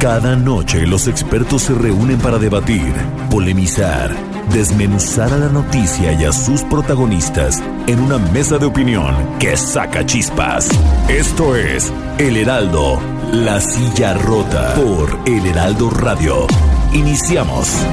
[0.00, 2.92] Cada noche los expertos se reúnen para debatir,
[3.32, 4.14] polemizar,
[4.52, 10.06] desmenuzar a la noticia y a sus protagonistas en una mesa de opinión que saca
[10.06, 10.70] chispas.
[11.08, 13.00] Esto es El Heraldo,
[13.32, 16.46] la silla rota por El Heraldo Radio.
[16.94, 17.84] Iniciamos.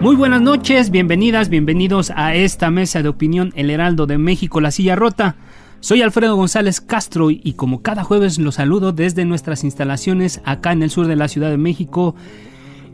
[0.00, 4.70] Muy buenas noches, bienvenidas, bienvenidos a esta mesa de opinión El Heraldo de México, la
[4.70, 5.34] silla rota.
[5.80, 10.82] Soy Alfredo González Castro y como cada jueves los saludo desde nuestras instalaciones acá en
[10.82, 12.16] el sur de la Ciudad de México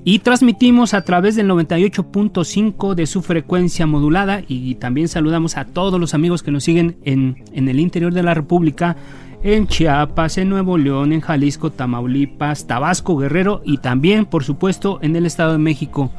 [0.04, 5.98] y transmitimos a través del 98.5 de su frecuencia modulada y también saludamos a todos
[5.98, 8.96] los amigos que nos siguen en, en el interior de la República,
[9.42, 15.16] en Chiapas, en Nuevo León, en Jalisco, Tamaulipas, Tabasco, Guerrero y también por supuesto en
[15.16, 16.12] el Estado de México.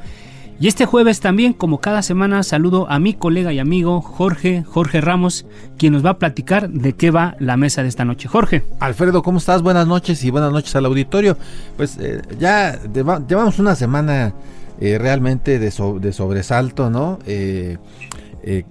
[0.57, 5.01] Y este jueves también, como cada semana, saludo a mi colega y amigo Jorge, Jorge
[5.01, 5.45] Ramos,
[5.77, 8.29] quien nos va a platicar de qué va la mesa de esta noche.
[8.29, 8.63] Jorge.
[8.79, 9.61] Alfredo, ¿cómo estás?
[9.61, 11.37] Buenas noches y buenas noches al auditorio.
[11.75, 14.33] Pues eh, ya llevamos una semana
[14.79, 17.19] eh, realmente de, de, sobresalto, ¿no?
[17.25, 17.77] Eh,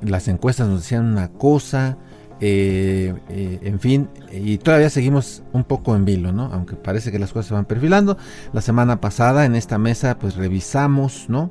[0.00, 1.98] las encuestas nos decían una cosa,
[2.40, 6.48] en fin, y todavía seguimos un poco en vilo, ¿no?
[6.52, 8.16] Aunque parece que las cosas se van perfilando.
[8.52, 11.50] La semana pasada en esta mesa pues revisamos, ¿no?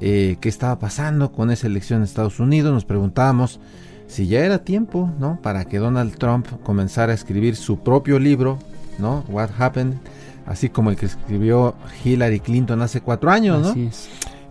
[0.00, 2.72] Eh, qué estaba pasando con esa elección en Estados Unidos.
[2.72, 3.60] Nos preguntábamos
[4.06, 5.38] si ya era tiempo, ¿no?
[5.42, 8.58] Para que Donald Trump comenzara a escribir su propio libro,
[8.98, 9.24] ¿no?
[9.28, 9.94] What Happened,
[10.46, 11.74] así como el que escribió
[12.04, 13.90] Hillary Clinton hace cuatro años, ¿no?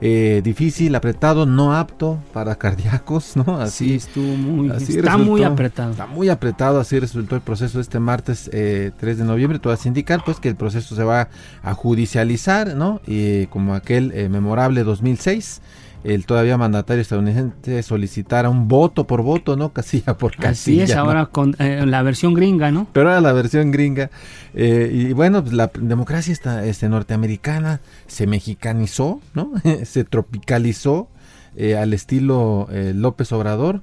[0.01, 3.57] Eh, difícil, apretado, no apto para cardíacos, ¿no?
[3.57, 5.91] Así estuvo muy, está muy apretado.
[5.91, 9.59] Está muy apretado, así resultó el proceso este martes eh, 3 de noviembre.
[9.59, 11.27] Todas indican pues que el proceso se va
[11.61, 13.01] a judicializar, ¿no?
[13.05, 15.61] Y como aquel eh, memorable 2006
[16.03, 19.69] el todavía mandatario estadounidense solicitara un voto por voto, ¿no?
[19.73, 20.83] Casilla por casilla.
[20.83, 22.87] Así es, ahora con eh, la versión gringa, ¿no?
[22.93, 24.09] Pero ahora la versión gringa.
[24.53, 29.51] Eh, y bueno, pues la democracia esta, este, norteamericana se mexicanizó, ¿no?
[29.83, 31.09] se tropicalizó
[31.55, 33.81] eh, al estilo López Obrador.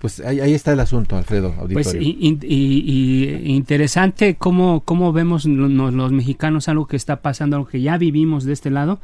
[0.00, 1.54] pues ahí, está el asunto, Alfredo.
[1.72, 7.80] Pues, y, interesante cómo, cómo vemos los, los mexicanos algo que está pasando, algo que
[7.80, 9.00] ya vivimos de este lado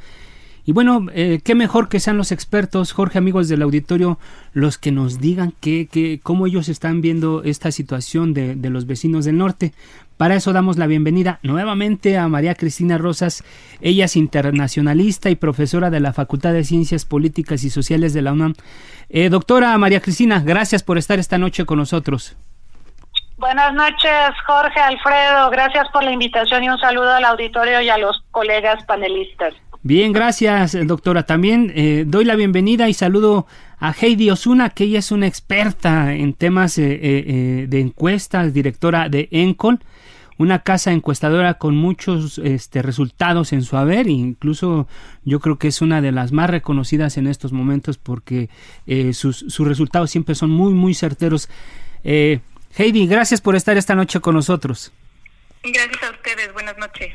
[0.66, 4.19] y bueno, eh, qué mejor que sean los expertos, Jorge, amigos del auditorio,
[4.53, 9.25] los que nos digan que, cómo ellos están viendo esta situación de, de, los vecinos
[9.25, 9.72] del norte.
[10.16, 13.44] Para eso damos la bienvenida nuevamente a María Cristina Rosas.
[13.81, 18.32] Ella es internacionalista y profesora de la Facultad de Ciencias Políticas y Sociales de la
[18.32, 18.55] UNAM.
[19.09, 22.37] Eh, doctora María Cristina, gracias por estar esta noche con nosotros.
[23.38, 25.50] Buenas noches, Jorge, Alfredo.
[25.50, 29.55] Gracias por la invitación y un saludo al auditorio y a los colegas panelistas.
[29.86, 31.26] Bien, gracias, eh, doctora.
[31.26, 33.47] También eh, doy la bienvenida y saludo
[33.78, 39.28] a Heidi Osuna, que ella es una experta en temas eh, de encuestas, directora de
[39.30, 39.78] Encol,
[40.38, 44.88] una casa encuestadora con muchos este, resultados en su haber, incluso
[45.25, 48.50] yo creo que es una de las más reconocidas en estos momentos porque
[49.12, 51.48] sus, sus, resultados siempre son muy, muy certeros.
[52.02, 54.92] Heidi, gracias por estar esta noche con nosotros.
[55.62, 57.12] Gracias a ustedes, buenas noches.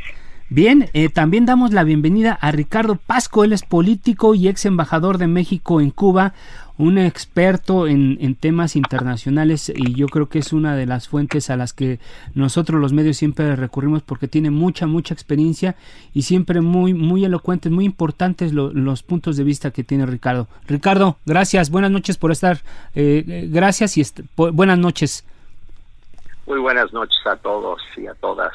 [0.54, 5.18] Bien, eh, también damos la bienvenida a Ricardo Pasco, él es político y ex embajador
[5.18, 6.34] de México en Cuba,
[6.78, 11.56] un experto en, temas internacionales y yo creo que es una de las fuentes a
[11.56, 12.02] las que
[12.36, 15.78] nosotros los medios siempre recurrimos porque tiene mucha, mucha experiencia
[16.14, 20.50] y siempre muy, muy elocuentes, muy importantes los puntos de vista que tiene Ricardo.
[20.68, 22.58] Ricardo, gracias, buenas noches por estar,
[22.94, 24.04] eh, eh, gracias y
[24.36, 25.26] buenas noches.
[26.46, 28.52] Muy buenas noches a todos y a todas.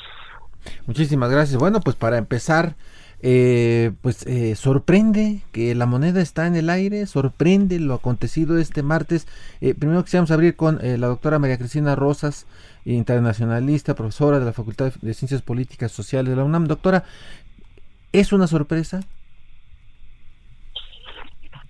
[0.87, 1.59] Muchísimas gracias.
[1.59, 2.77] Bueno, pues para empezar,
[3.23, 8.83] eh, pues eh, sorprende que la moneda está en el aire, sorprende lo acontecido este
[8.83, 9.27] martes.
[9.61, 12.47] Eh, primero quisiéramos abrir con la doctora María Cristina Rosas,
[12.85, 16.67] internacionalista, profesora de la Facultad de Ciencias Políticas Sociales de la UNAM.
[16.67, 17.05] Doctora,
[18.13, 19.01] ¿es una sorpresa?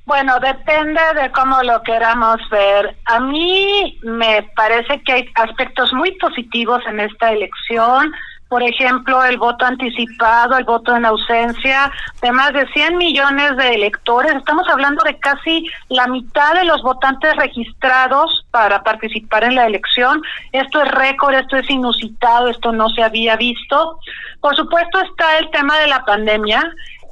[0.04, 2.96] Bueno, depende de cómo lo queramos ver.
[3.06, 8.12] A mí me parece que hay aspectos muy positivos en esta elección
[8.48, 11.90] por ejemplo, el voto anticipado, el voto en ausencia
[12.22, 14.34] de más de 100 millones de electores.
[14.34, 20.22] Estamos hablando de casi la mitad de los votantes registrados para participar en la elección.
[20.52, 23.98] Esto es récord, esto es inusitado, esto no se había visto.
[24.40, 26.62] Por supuesto está el tema de la pandemia,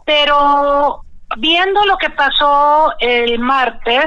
[0.07, 1.01] pero
[1.39, 4.07] viendo lo que pasó el martes,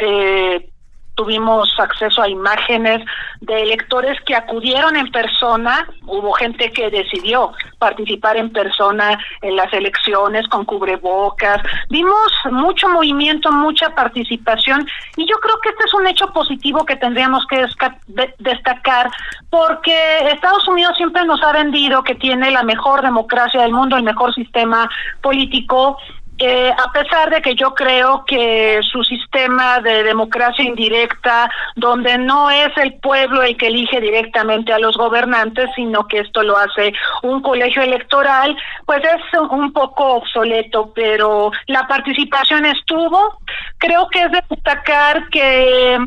[0.00, 0.70] eh,
[1.14, 3.04] tuvimos acceso a imágenes
[3.40, 9.72] de electores que acudieron en persona, hubo gente que decidió participar en persona en las
[9.72, 16.06] elecciones con cubrebocas, vimos mucho movimiento, mucha participación y yo creo que este es un
[16.06, 17.64] hecho positivo que tendríamos que
[18.38, 19.10] destacar
[19.50, 19.94] porque
[20.32, 24.34] Estados Unidos siempre nos ha vendido que tiene la mejor democracia del mundo, el mejor
[24.34, 24.88] sistema
[25.20, 25.98] político
[26.38, 32.50] eh, a pesar de que yo creo que su sistema de democracia indirecta, donde no
[32.50, 36.92] es el pueblo el que elige directamente a los gobernantes, sino que esto lo hace
[37.22, 43.38] un colegio electoral, pues es un poco obsoleto, pero la participación estuvo.
[43.78, 45.98] Creo que es de destacar que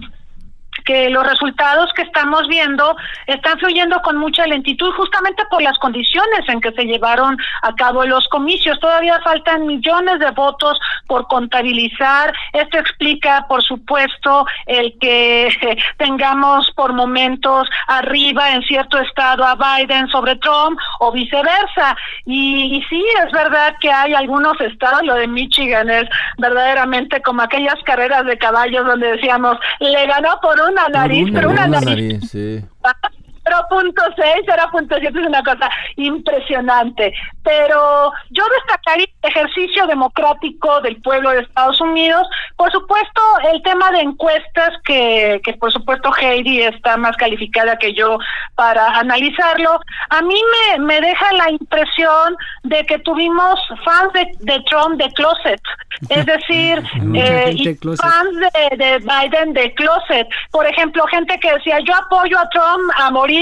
[0.87, 2.95] que los resultados que estamos viendo
[3.27, 8.05] están fluyendo con mucha lentitud justamente por las condiciones en que se llevaron a cabo
[8.05, 8.79] los comicios.
[8.79, 12.33] Todavía faltan millones de votos por contabilizar.
[12.53, 15.49] Esto explica, por supuesto, el que
[15.97, 21.97] tengamos por momentos arriba en cierto estado a Biden sobre Trump o viceversa.
[22.25, 26.05] Y, y sí, es verdad que hay algunos estados, lo de Michigan es
[26.37, 31.50] verdaderamente como aquellas carreras de caballos donde decíamos, le ganó por un una nariz, pero
[31.50, 32.29] una, nariz.
[32.29, 32.62] sí.
[33.69, 37.13] 0.6, 0.7 es una cosa impresionante.
[37.44, 42.27] Pero yo destacaría el ejercicio democrático del pueblo de Estados Unidos.
[42.55, 43.21] Por supuesto,
[43.51, 48.17] el tema de encuestas, que, que por supuesto Heidi está más calificada que yo
[48.55, 49.79] para analizarlo.
[50.09, 55.11] A mí me, me deja la impresión de que tuvimos fans de, de Trump de
[55.13, 55.61] closet.
[56.09, 56.83] Es decir,
[57.15, 60.27] eh, y fans de, de Biden de closet.
[60.51, 63.36] Por ejemplo, gente que decía, yo apoyo a Trump a morir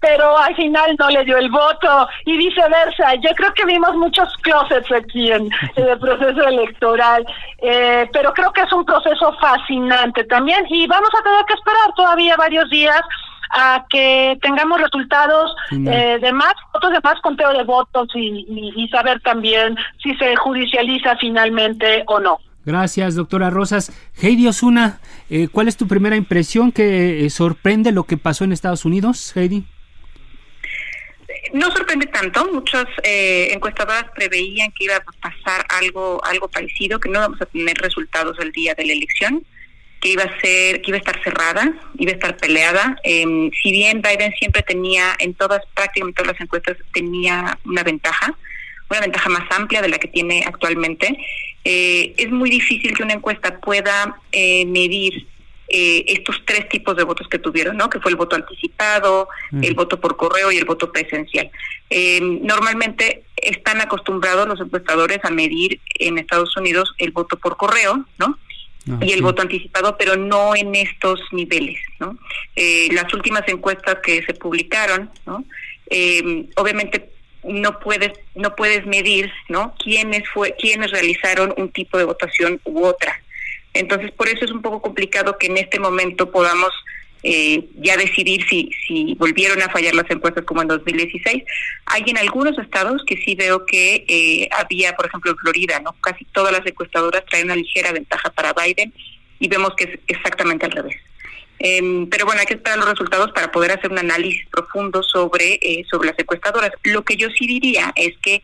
[0.00, 3.14] pero al final no le dio el voto y viceversa.
[3.14, 7.24] Yo creo que vimos muchos closets aquí en, el proceso electoral,
[7.58, 11.94] eh, pero creo que es un proceso fascinante también y vamos a tener que esperar
[11.94, 13.00] todavía varios días
[13.52, 19.20] a que tengamos resultados eh, de más votos, de más conteo de votos y, saber
[19.20, 22.38] también si se judicializa finalmente o no.
[22.64, 23.92] Gracias, doctora Rosas.
[24.20, 25.00] Heidi Osuna,
[25.30, 29.36] eh, ¿cuál es tu primera impresión que eh, sorprende lo que pasó en Estados Unidos,
[29.36, 29.64] Heidi?
[31.52, 32.48] No sorprende tanto.
[32.52, 37.46] Muchas eh, encuestadoras preveían que iba a pasar algo, algo parecido, que no vamos a
[37.46, 39.44] tener resultados el día de la elección,
[40.00, 42.96] que iba a ser, que iba a estar cerrada, iba a estar peleada.
[43.02, 48.34] Em, si bien Biden siempre tenía, en todas, prácticamente todas las encuestas, tenía una ventaja,
[48.92, 51.16] una ventaja más amplia de la que tiene actualmente.
[51.64, 55.26] Eh, es muy difícil que una encuesta pueda eh, medir
[55.68, 57.88] eh, estos tres tipos de votos que tuvieron, ¿no?
[57.88, 59.28] Que fue el voto anticipado,
[59.62, 61.50] el voto por correo y el voto presencial.
[62.42, 68.38] normalmente están acostumbrados los encuestadores a medir en Estados Unidos el voto por correo, ¿no?
[68.90, 72.18] Ah, y el voto anticipado, pero no en estos niveles, ¿no?
[72.90, 75.44] las últimas encuestas que se publicaron, ¿no?
[76.56, 77.12] obviamente
[77.44, 82.84] no puedes no puedes medir no quiénes fue quiénes realizaron un tipo de votación u
[82.84, 83.20] otra.
[83.74, 86.70] Entonces por eso es un poco complicado que en este momento podamos
[87.24, 91.44] eh, ya decidir si si volvieron a fallar las encuestas como en 2016
[91.86, 95.94] hay en algunos estados que sí veo que eh, había por ejemplo en Florida no
[96.00, 98.92] casi todas las encuestadoras traen una ligera ventaja para Biden
[99.38, 100.96] y vemos que es exactamente al revés
[101.64, 105.60] Em, pero bueno, hay que esperar los resultados para poder hacer un análisis profundo sobre,
[105.62, 106.72] eh, sobre las secuestradoras.
[106.82, 108.42] Lo que yo sí diría es que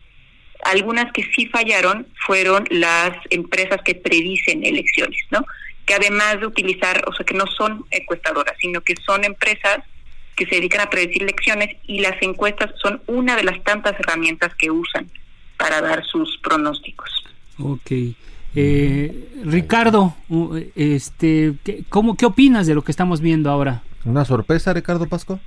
[0.63, 5.45] algunas que sí fallaron fueron las empresas que predicen elecciones, ¿no?
[5.85, 9.79] Que además de utilizar, o sea, que no son encuestadoras, sino que son empresas
[10.37, 14.55] que se dedican a predecir elecciones y las encuestas son una de las tantas herramientas
[14.55, 15.11] que usan
[15.57, 17.09] para dar sus pronósticos.
[17.57, 17.91] Ok.
[18.55, 20.13] Eh, Ricardo,
[20.75, 23.83] este, ¿qué, cómo, ¿qué opinas de lo que estamos viendo ahora?
[24.05, 25.39] ¿Una sorpresa, Ricardo Pasco?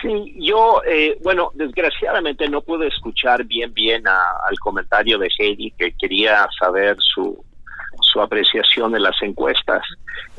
[0.00, 5.92] Sí, yo, eh, bueno, desgraciadamente no pude escuchar bien bien al comentario de Heidi, que
[5.92, 7.44] quería saber su,
[8.00, 9.82] su apreciación de las encuestas.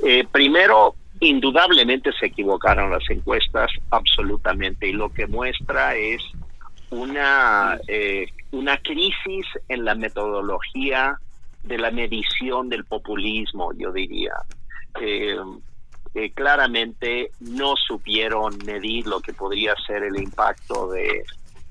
[0.05, 6.21] Eh, primero, indudablemente se equivocaron las encuestas, absolutamente, y lo que muestra es
[6.89, 11.17] una, eh, una crisis en la metodología
[11.63, 14.33] de la medición del populismo, yo diría.
[14.99, 15.37] Eh,
[16.33, 21.23] claramente no supieron medir lo que podría ser el impacto de,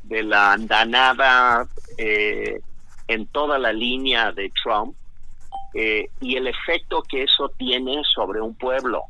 [0.05, 1.67] de la andanada
[1.97, 2.61] eh,
[3.09, 4.95] en toda la línea de Trump
[5.75, 9.05] eh, y el efecto que eso tiene sobre un pueblo.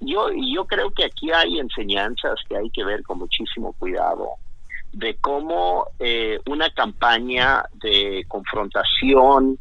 [0.00, 4.30] Yo, yo creo que aquí hay enseñanzas que hay que ver con muchísimo cuidado
[4.92, 9.58] de cómo eh, una campaña de confrontación,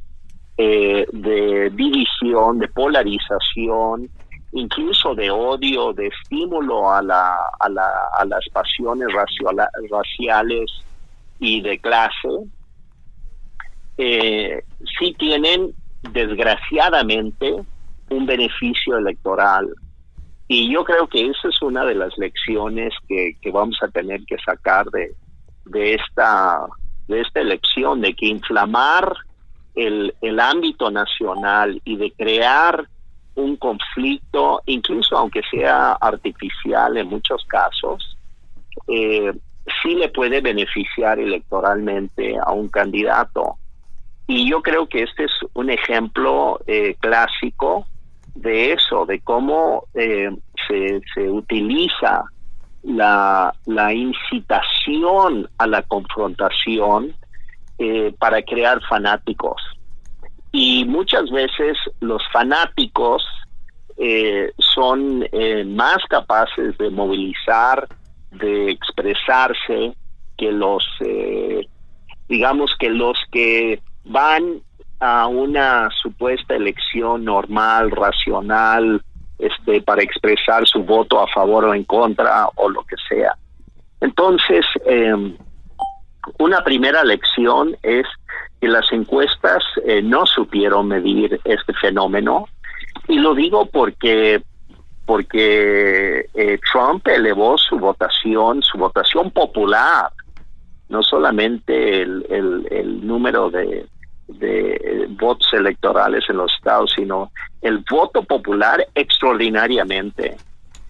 [0.57, 4.09] eh, de división, de polarización,
[4.51, 7.89] incluso de odio, de estímulo a, la, a, la,
[8.27, 9.07] las pasiones
[9.89, 10.71] raciales
[11.39, 12.29] y de clase,
[13.97, 14.63] eh,
[14.99, 15.73] sí tienen
[16.11, 17.55] desgraciadamente
[18.09, 19.69] un beneficio electoral.
[20.47, 24.37] Y yo creo que esa es una de las lecciones que, vamos a tener que
[24.45, 26.65] sacar de, esta,
[27.07, 29.15] de esta elección, de que inflamar
[29.75, 32.87] el, el ámbito nacional y de crear
[33.35, 38.17] un conflicto, incluso aunque sea artificial en muchos casos,
[38.87, 39.33] eh,
[39.81, 43.57] sí le puede beneficiar electoralmente a un candidato.
[44.27, 47.87] Y yo creo que este es un ejemplo eh, clásico
[48.35, 50.29] de eso, de cómo eh,
[50.67, 52.23] se, se, utiliza
[52.83, 57.13] la, la, incitación a la confrontación
[57.77, 59.61] eh, para crear fanáticos.
[60.51, 63.25] Y muchas veces los fanáticos
[63.97, 67.87] eh, son eh, más capaces de movilizar,
[68.31, 69.95] de expresarse
[70.37, 71.67] que los, eh,
[72.27, 74.61] digamos que los que van
[74.99, 79.01] a una supuesta elección normal, racional,
[79.37, 83.35] este, para expresar su voto a favor o en contra o lo que sea.
[84.01, 85.35] Entonces, eh,
[86.39, 88.05] una primera lección es
[88.61, 92.47] que las encuestas eh, no supieron medir este fenómeno.
[93.07, 94.41] Y lo digo porque
[95.05, 100.09] porque eh, Trump elevó su votación, su votación popular,
[100.87, 103.85] no solamente el, el, el número de,
[104.29, 110.37] de votos electorales en los estados, sino el voto popular extraordinariamente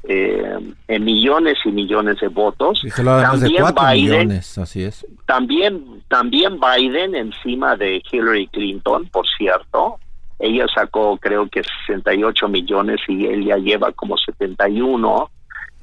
[0.07, 2.81] eh, en millones y millones de votos.
[2.95, 5.05] también Biden, así es.
[5.25, 10.00] También, también Biden encima de Hillary Clinton, por cierto.
[10.39, 15.29] Ella sacó creo que 68 millones y él ya lleva como 71.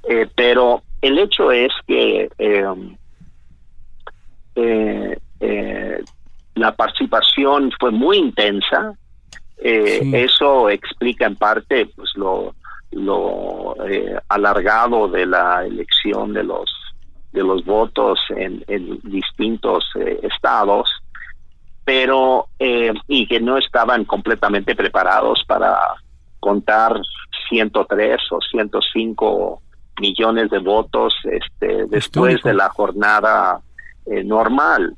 [0.09, 2.65] Eh, pero el hecho es que eh,
[4.55, 6.05] eh, eh,
[6.55, 8.95] la participación fue muy intensa.
[9.63, 12.55] Eso explica en parte pues lo
[12.93, 16.71] lo eh, alargado de la elección de los
[17.33, 20.91] de los votos en, en distintos eh, estados
[21.85, 25.79] pero eh, y que no estaban completamente preparados para
[26.41, 27.01] contar
[27.49, 29.63] 103 o 105
[30.01, 33.61] millones de votos este después de la jornada
[34.25, 34.95] normal.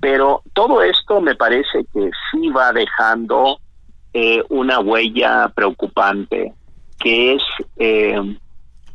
[0.00, 3.58] Pero todo esto me parece que sí va dejando
[4.48, 6.52] una huella preocupante
[7.00, 7.42] que es
[7.78, 8.36] eh,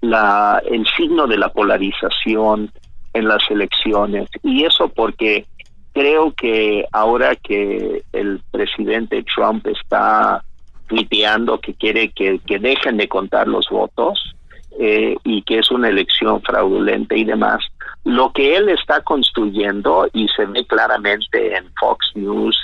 [0.01, 2.71] la, el signo de la polarización
[3.13, 4.29] en las elecciones.
[4.43, 5.45] Y eso porque
[5.93, 10.43] creo que ahora que el presidente Trump está
[10.87, 14.35] tuiteando que quiere que, dejen de contar los votos
[14.79, 17.63] eh, y que es una elección fraudulenta y demás,
[18.03, 22.57] lo que él está construyendo y se ve claramente en Fox News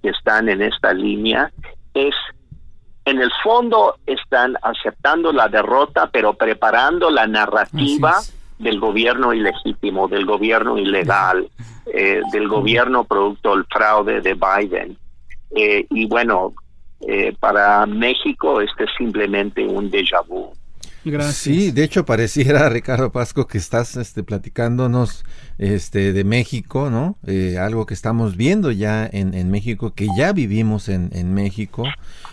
[0.00, 1.50] que están en esta línea
[1.94, 2.14] es
[3.08, 8.16] en el fondo están aceptando la derrota, pero preparando la narrativa
[8.58, 11.48] del gobierno ilegítimo, del gobierno ilegal,
[11.86, 14.98] eh, del gobierno producto del fraude de Biden.
[15.54, 16.54] Eh, y bueno,
[17.00, 20.52] eh, para México este es simplemente un déjà vu.
[21.32, 25.24] Sí, de hecho pareciera, Ricardo Pasco, que estás este, platicándonos
[25.58, 27.16] este, de México, ¿no?
[27.26, 31.84] Eh, algo que estamos viendo ya en, en México, que ya vivimos en, en, México,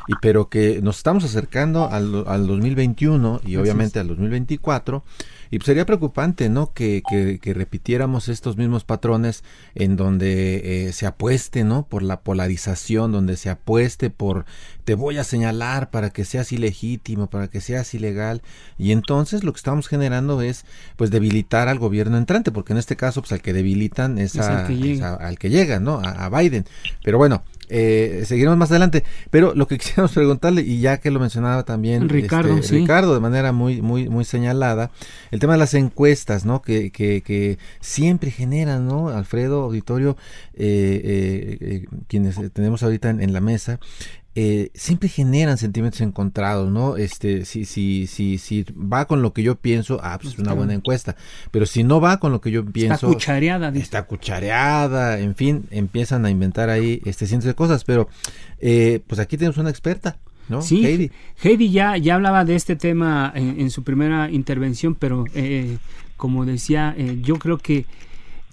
[0.07, 5.03] y pero que nos estamos acercando al, al 2021 y obviamente al 2024
[5.51, 6.73] y pues sería preocupante, ¿no?
[6.73, 9.43] Que, que, repitiéramos estos mismos patrones
[9.75, 11.87] en donde eh, se apueste, ¿no?
[11.87, 14.45] Por la polarización, donde se apueste por
[14.85, 18.41] te voy a señalar para que seas ilegítimo, para que seas ilegal.
[18.77, 20.65] Y entonces lo que estamos generando es,
[20.95, 24.67] pues, debilitar al gobierno entrante, porque en este caso, pues, al que debilitan es, al,
[24.67, 25.79] que llega.
[25.79, 26.01] ¿no?
[26.03, 26.65] A, Biden.
[27.03, 31.19] Pero bueno, Eh, seguiremos más adelante, pero lo que quisiéramos preguntarle, y ya que lo
[31.19, 34.91] mencionaba también Ricardo, este, Ricardo de manera muy, muy, muy señalada,
[35.31, 36.61] el tema de las encuestas, ¿no?
[36.61, 39.09] Que, que, que siempre generan, ¿no?
[39.09, 40.15] Alfredo, auditorio,
[40.53, 43.79] eh, eh, eh quienes tenemos ahorita en, en la mesa,
[44.37, 46.97] eh, siempre generan sentimientos encontrados, ¿no?
[46.97, 50.51] Este, si, si, si, si va con lo que yo pienso, ah, pues es una
[50.51, 51.15] buena encuesta.
[51.51, 52.93] Pero si no va con lo que yo pienso.
[52.93, 53.69] Está cuchareada.
[53.69, 57.85] Está cuchareada, en fin, empiezan a inventar ahí este cientos de cosas.
[57.85, 58.09] Pero,
[58.59, 60.17] eh, pues aquí tenemos una experta.
[60.49, 60.61] ¿No?
[60.61, 61.11] Sí, Heidi.
[61.41, 65.77] Heidi ya, ya hablaba de este tema en, su primera intervención, pero eh,
[66.17, 67.85] como decía, eh, yo creo que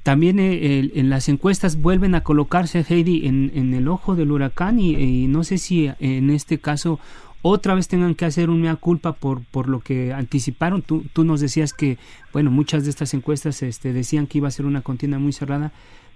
[0.02, 5.26] también eh, en las encuestas vuelven a colocarse Heidi en, el ojo del huracán y,
[5.28, 6.99] no sé si en este caso
[7.42, 10.82] otra vez tengan que hacer un mea culpa por, por lo que anticiparon.
[10.82, 11.99] Tú, tú nos decías que,
[12.32, 15.73] bueno, muchas de estas encuestas este, decían que iba a ser una contienda muy cerrada,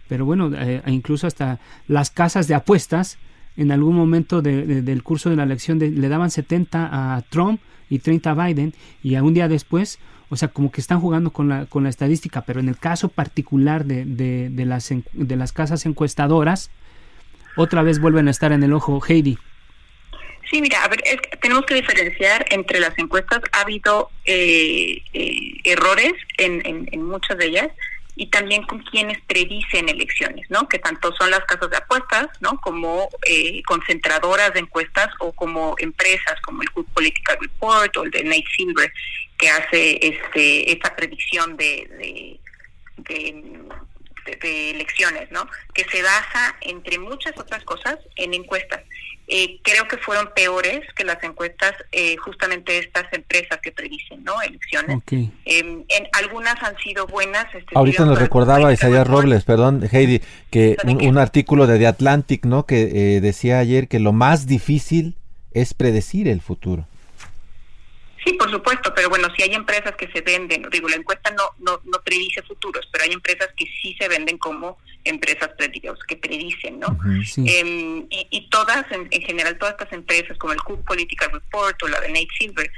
[0.08, 3.18] pero bueno, eh, incluso hasta las casas de apuestas
[3.56, 8.30] en algún momento del curso de la elección le daban 70 a Trump y 30
[8.30, 11.66] a Biden y a un día después o sea, como que están jugando con la,
[11.66, 16.70] con la estadística, pero en el caso particular de, de, las, de las casas encuestadoras,
[17.56, 19.38] otra vez vuelven a estar en el ojo Heidi.
[20.50, 21.02] Sí, mira, a ver,
[21.40, 23.40] tenemos que diferenciar entre las encuestas.
[23.52, 27.68] Ha habido eh, eh, errores en, en, en, muchas de ellas
[28.14, 30.68] y también con quienes predicen elecciones, ¿no?
[30.68, 32.58] Que tanto son las casas de apuestas, ¿no?
[32.60, 38.10] Como eh, concentradoras de encuestas o como empresas como el Good Political Report o el
[38.10, 38.92] de Nate Silver
[39.38, 42.38] que hace este esta predicción de,
[42.98, 43.66] de,
[44.42, 45.46] de elecciones, ¿no?
[45.74, 48.82] Que se basa, entre muchas otras cosas, en encuestas.
[49.28, 54.40] Eh, creo que fueron peores que las encuestas eh, justamente estas empresas que predicen no
[54.40, 55.00] elecciones.
[55.10, 60.76] Em, en, algunas han sido buenas este, ahorita nos recordaba Isaías Robles perdón Heidi que
[60.84, 65.16] un, artículo de The Atlantic no que eh, decía ayer que lo más difícil
[65.52, 66.86] es predecir el futuro
[68.26, 71.44] Sí, por supuesto, pero bueno, si hay empresas que se venden, digo, la encuesta no,
[71.60, 75.50] no, no predice futuros, pero hay empresas que sí se venden como empresas
[76.08, 76.98] que predicen, ¿no?
[77.36, 82.00] Em, y, todas, en, general, todas estas empresas, como el Cook Political Report o la
[82.00, 82.68] de Nate Silver,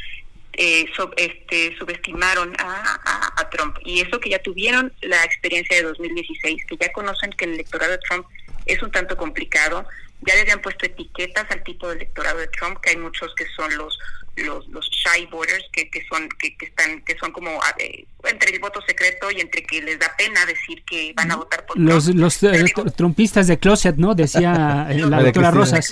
[0.52, 0.84] eh,
[1.16, 3.78] este, subestimaron a, a, Trump.
[3.86, 7.92] Y eso que ya tuvieron la experiencia de 2016, que ya conocen que el electorado
[7.92, 8.26] de Trump
[8.66, 9.86] es un tanto complicado,
[10.26, 13.46] ya les han puesto etiquetas al tipo de electorado de Trump, que hay muchos que
[13.56, 13.98] son los
[14.36, 18.06] los, los shy voters que, que son que, que están que son como ah, eh,
[18.24, 21.66] entre el voto secreto y entre que les da pena decir que van a votar
[21.66, 22.64] por los los eh,
[22.96, 25.90] trumpistas de closet no decía eh, la doctora Rosas.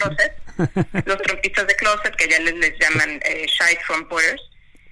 [1.05, 4.43] los trumpistas de closet que ya les, les llaman shy Trump voters.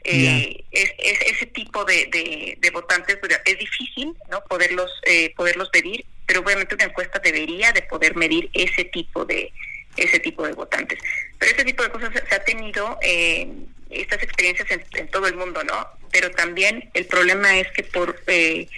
[0.06, 0.58] Es,
[1.00, 4.90] ese tipo de, de, de, votantes pues, es difícil no poderlos
[5.34, 9.52] poderlos medir pero obviamente una encuesta debería de poder medir ese tipo de
[9.96, 10.98] ese tipo de votantes.
[11.38, 13.48] Pero ese tipo de cosas se ha tenido eh,
[13.90, 15.88] estas experiencias en, todo el mundo, ¿no?
[16.10, 18.68] Pero también el problema es que por eh,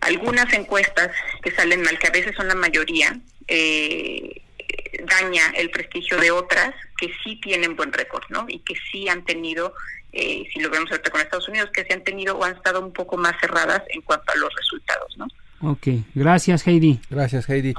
[0.00, 1.10] algunas encuestas
[1.42, 4.42] que salen mal, que a veces son la mayoría, eh,
[5.04, 8.46] daña el prestigio de otras que sí tienen buen récord, ¿no?
[8.48, 9.74] Y que sí han tenido,
[10.12, 12.92] si lo vemos ahorita con Estados Unidos, que sí han tenido o han estado un
[12.92, 15.26] poco más cerradas en cuanto a los resultados, ¿no?
[15.60, 17.00] Ok, gracias Heidi.
[17.10, 17.74] Gracias Heidi.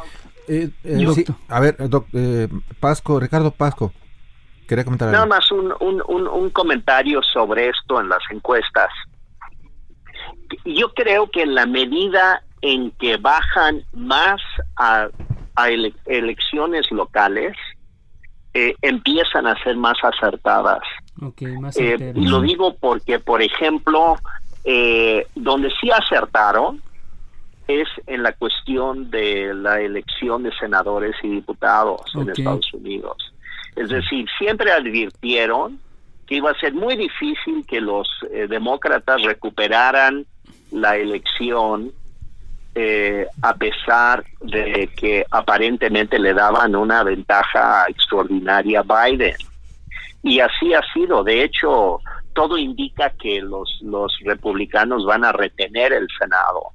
[0.47, 1.77] Eh, eh, a ver,
[2.13, 2.47] eh,
[2.79, 3.93] Pasco, Ricardo Pasco,
[4.67, 8.89] quería comentar Nada más un, un, un, comentario sobre esto en las encuestas.
[10.65, 14.41] Yo creo que en la medida en que bajan más
[14.75, 15.07] a,
[15.55, 17.55] a elecciones locales,
[18.81, 20.81] empiezan a ser más acertadas.
[22.15, 24.17] y lo digo porque, por ejemplo,
[25.35, 26.81] donde sí acertaron
[27.69, 33.31] es en la cuestión de la elección de senadores y diputados en Estados Unidos.
[33.75, 35.79] Es decir, siempre advirtieron
[36.25, 40.25] que iba a ser muy difícil que los eh, demócratas recuperaran
[40.71, 41.91] la elección
[42.73, 49.35] eh, a pesar de que aparentemente le daban una ventaja extraordinaria a Biden.
[50.23, 51.23] Y así ha sido.
[51.23, 51.99] De hecho,
[52.33, 56.73] todo indica que los, los republicanos van a retener el Senado.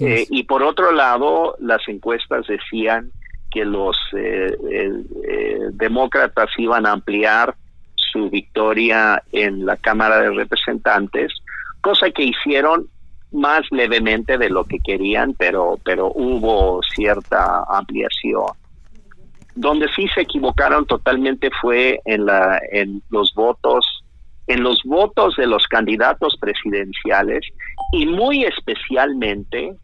[0.00, 3.10] Eh, y por otro lado, las encuestas decían
[3.50, 7.54] que los eh, eh, demócratas iban a ampliar
[7.94, 11.32] su victoria en la Cámara de Representantes,
[11.80, 12.88] cosa que hicieron
[13.32, 18.46] más levemente de lo que querían, pero, pero hubo cierta ampliación.
[19.56, 23.84] Donde sí se equivocaron totalmente fue en, la, en los votos
[24.46, 27.46] en los votos de los candidatos presidenciales
[27.94, 29.76] y muy especialmente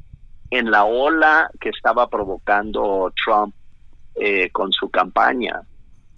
[0.50, 3.54] en la ola que estaba provocando Trump
[4.16, 5.60] eh, con su campaña.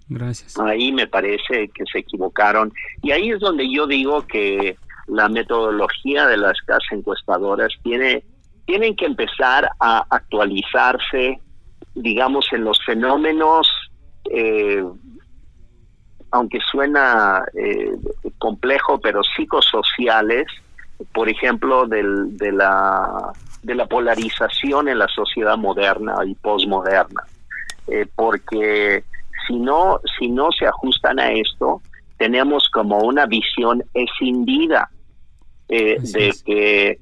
[0.09, 0.57] Gracias.
[0.59, 2.73] Ahí me parece que se equivocaron.
[3.03, 4.75] Y ahí es donde yo digo que
[5.05, 8.23] la metodología de las casas encuestadoras tiene,
[8.65, 11.39] tienen que empezar a actualizarse,
[11.93, 13.69] digamos, en los fenómenos,
[14.31, 14.83] eh,
[16.31, 17.91] aunque suena eh,
[18.39, 20.47] complejo, pero psicosociales,
[21.13, 27.23] por ejemplo, del, de, la, de la polarización en la sociedad moderna y posmoderna.
[27.87, 29.03] Eh, porque
[29.47, 31.81] si no, si no se ajustan a esto,
[32.17, 34.89] tenemos como una visión escindida
[35.67, 36.99] eh, de que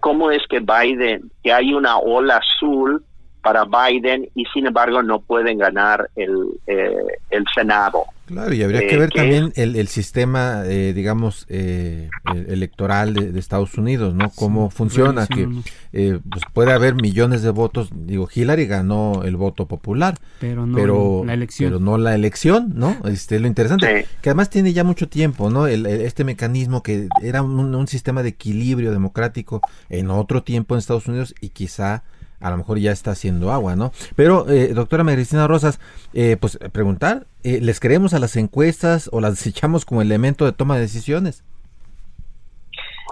[0.00, 3.04] cómo es que Biden, que hay una ola azul
[3.42, 6.94] para Biden y sin embargo no pueden ganar el, eh,
[7.30, 8.04] el Senado.
[8.26, 12.08] Claro, y habría que ver también el, el sistema, eh, digamos, eh,
[12.46, 14.30] electoral de, Estados Unidos, ¿no?
[14.30, 15.48] Cómo funciona, que
[15.90, 17.90] pues puede haber millones de votos.
[17.92, 21.70] Digo, Hillary ganó el voto popular, pero no la elección.
[21.70, 22.96] Pero no la elección, ¿no?
[23.04, 25.66] Este, es lo interesante, que además tiene ya mucho tiempo, ¿no?
[25.66, 30.78] El, este mecanismo que era un, un sistema de equilibrio democrático en otro tiempo en
[30.78, 32.04] Estados Unidos y quizá
[32.40, 33.92] a lo mejor ya está haciendo agua, ¿no?
[34.16, 35.80] Pero, eh, doctora Cristina Rosas,
[36.14, 40.52] eh, pues preguntar, eh, ¿les creemos a las encuestas o las desechamos como elemento de
[40.52, 41.44] toma de decisiones?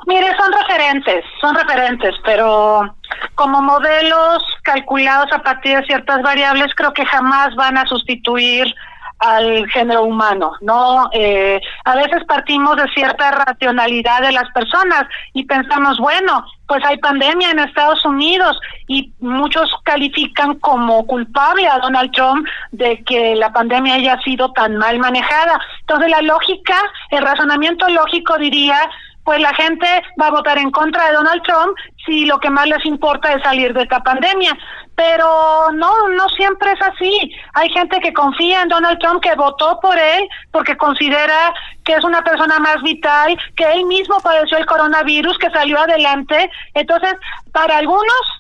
[0.07, 2.95] Mire, son referentes, son referentes, pero
[3.35, 8.75] como modelos calculados a partir de ciertas variables, creo que jamás van a sustituir
[9.19, 11.11] al género humano, ¿no?
[11.13, 16.99] Eh, a veces partimos de cierta racionalidad de las personas y pensamos, bueno, pues hay
[16.99, 23.53] pandemia en Estados Unidos y muchos califican como culpable a Donald Trump de que la
[23.53, 25.59] pandemia haya sido tan mal manejada.
[25.81, 26.77] Entonces la lógica,
[27.11, 28.79] el razonamiento lógico diría,
[29.25, 29.87] pues la gente
[30.21, 33.43] va a votar en contra de Donald Trump si lo que más les importa es
[33.43, 34.57] salir de esta pandemia.
[34.99, 37.33] Pero no, no siempre es así.
[37.55, 42.03] Hay gente que confía en Donald Trump, que votó por él porque considera que es
[42.03, 46.51] una persona más vital, que él mismo padeció el coronavirus, que salió adelante.
[46.75, 47.15] Entonces,
[47.53, 48.38] para algunos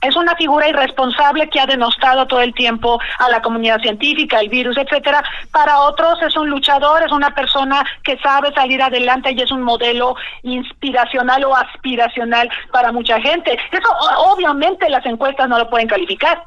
[0.00, 4.48] es una figura irresponsable que ha denostado todo el tiempo a la comunidad científica, el
[4.48, 5.22] virus, etcétera.
[5.50, 9.62] Para otros es un luchador, es una persona que sabe salir adelante y es un
[9.62, 13.58] modelo inspiracional o aspiracional para mucha gente.
[13.72, 13.88] Eso
[14.32, 16.44] obviamente las encuestas no lo pueden calificar.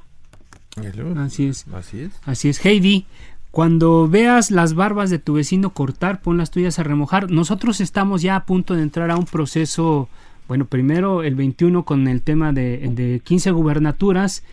[1.17, 1.65] Así es.
[1.73, 2.21] Así es.
[2.25, 3.05] Así es, Heidi.
[3.51, 7.29] Cuando veas las barbas de tu vecino cortar, pon las tuyas a remojar.
[7.29, 10.07] Nosotros estamos ya a punto de entrar a un proceso
[10.51, 14.43] bueno, primero el 21 con el tema de, de 15 gubernaturas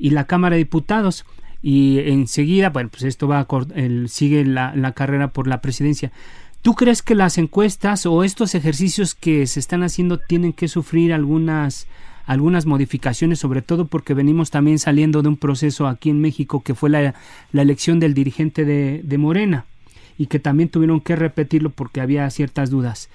[0.00, 1.24] y la Cámara de Diputados.
[1.62, 3.46] Y enseguida, bueno, pues esto va a
[4.08, 6.10] sigue la, la carrera por la presidencia.
[6.60, 11.12] ¿Tú crees que las encuestas o estos ejercicios que se están haciendo tienen que sufrir
[11.12, 11.86] algunas
[12.26, 16.74] algunas modificaciones, sobre todo porque venimos también saliendo de un proceso aquí en México que
[16.74, 17.14] fue la,
[17.52, 19.66] la elección del dirigente de, de, Morena
[20.18, 23.08] y que también tuvieron que repetirlo porque había ciertas dudas.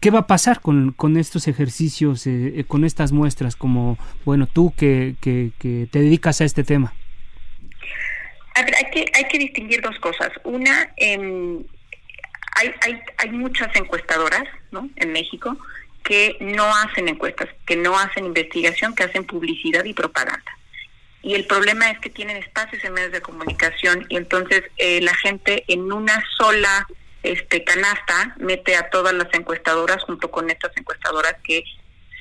[0.00, 4.46] ¿Qué va a pasar con, con estos ejercicios, eh, eh, con estas muestras, como, bueno,
[4.46, 5.52] tú que, que,
[5.90, 6.94] te dedicas a este tema?
[8.54, 10.30] A ver, hay que, hay que distinguir dos cosas.
[10.44, 11.64] Una, em,
[12.56, 14.88] hay, hay, hay muchas encuestadoras ¿no?
[14.96, 15.56] en México
[16.04, 20.56] que no hacen encuestas, que no hacen investigación, que hacen publicidad y propaganda.
[21.22, 25.14] Y el problema es que tienen espacios en medios de comunicación y entonces eh, la
[25.14, 26.86] gente en una sola
[27.32, 31.64] este canasta mete a todas las encuestadoras junto con estas encuestadoras que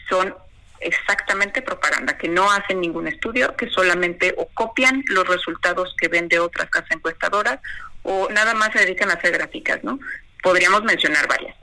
[0.10, 0.36] son
[0.80, 6.28] exactamente propaganda, que no hacen ningún estudio, que solamente o copian los resultados que ven
[6.28, 7.60] de otras casas encuestadoras
[8.04, 10.00] o nada más se dedican a hacer gráficas, ¿no?
[10.44, 11.56] Podríamos mencionar varias,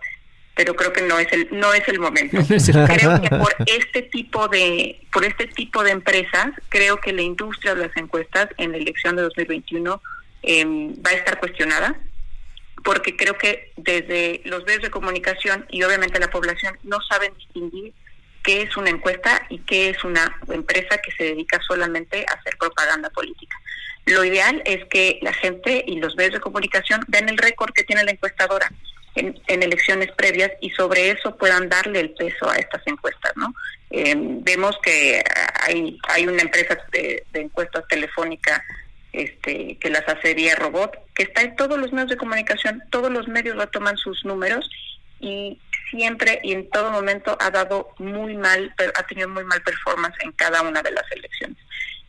[0.57, 2.37] pero creo que no es el no es el momento.
[2.49, 7.75] creo que por este tipo de por este tipo de empresas, creo que la industria
[7.75, 10.03] de las encuestas en la elección de 2021
[10.43, 11.95] em, va a estar cuestionada
[12.85, 17.93] porque creo que desde los medios de comunicación y obviamente la población no saben distinguir
[18.43, 22.57] qué es una encuesta y qué es una empresa que se dedica solamente a hacer
[22.59, 23.57] propaganda política.
[24.07, 27.85] Lo ideal es que la gente y los medios de comunicación vean el récord que
[27.85, 28.71] tiene la encuestadora
[29.15, 33.55] en, elecciones previas y sobre eso puedan darle el peso a estas encuestas, ¿no?
[33.91, 35.23] Eh, vemos que
[35.61, 38.65] hay, hay una empresa de, de encuestas telefónica
[39.13, 43.11] este, que las hace vía robot, que está en todos los medios de comunicación, todos
[43.11, 44.69] los medios lo toman sus números
[45.21, 45.59] y
[45.91, 50.33] siempre y en todo momento ha dado muy mal, ha tenido muy mal performance en
[50.33, 51.59] cada una de las elecciones.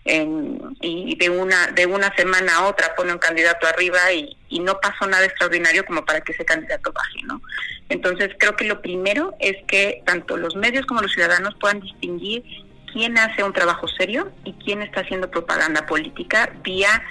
[0.06, 4.78] y de una de una semana a otra pone un candidato arriba y, y, no
[4.82, 7.42] pasó nada extraordinario como para que ese candidato baje, ¿no?
[7.88, 12.44] Entonces creo que lo primero es que tanto los medios como los ciudadanos puedan distinguir
[12.94, 17.04] quién hace un trabajo serio y quién está haciendo propaganda política vía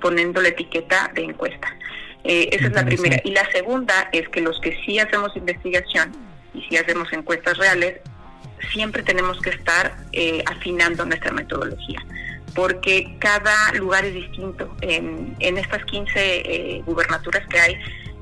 [0.00, 1.74] poniendo la etiqueta de encuesta.
[2.22, 3.20] Eh, esa es la primera.
[3.24, 6.12] Y la segunda es que los que sí hacemos investigación
[6.54, 8.00] y sí hacemos encuestas reales,
[8.72, 12.04] siempre tenemos que estar eh, afinando nuestra metodología,
[12.54, 14.74] porque cada lugar es distinto.
[14.82, 17.76] En, en estas 15 eh, gubernaturas que hay,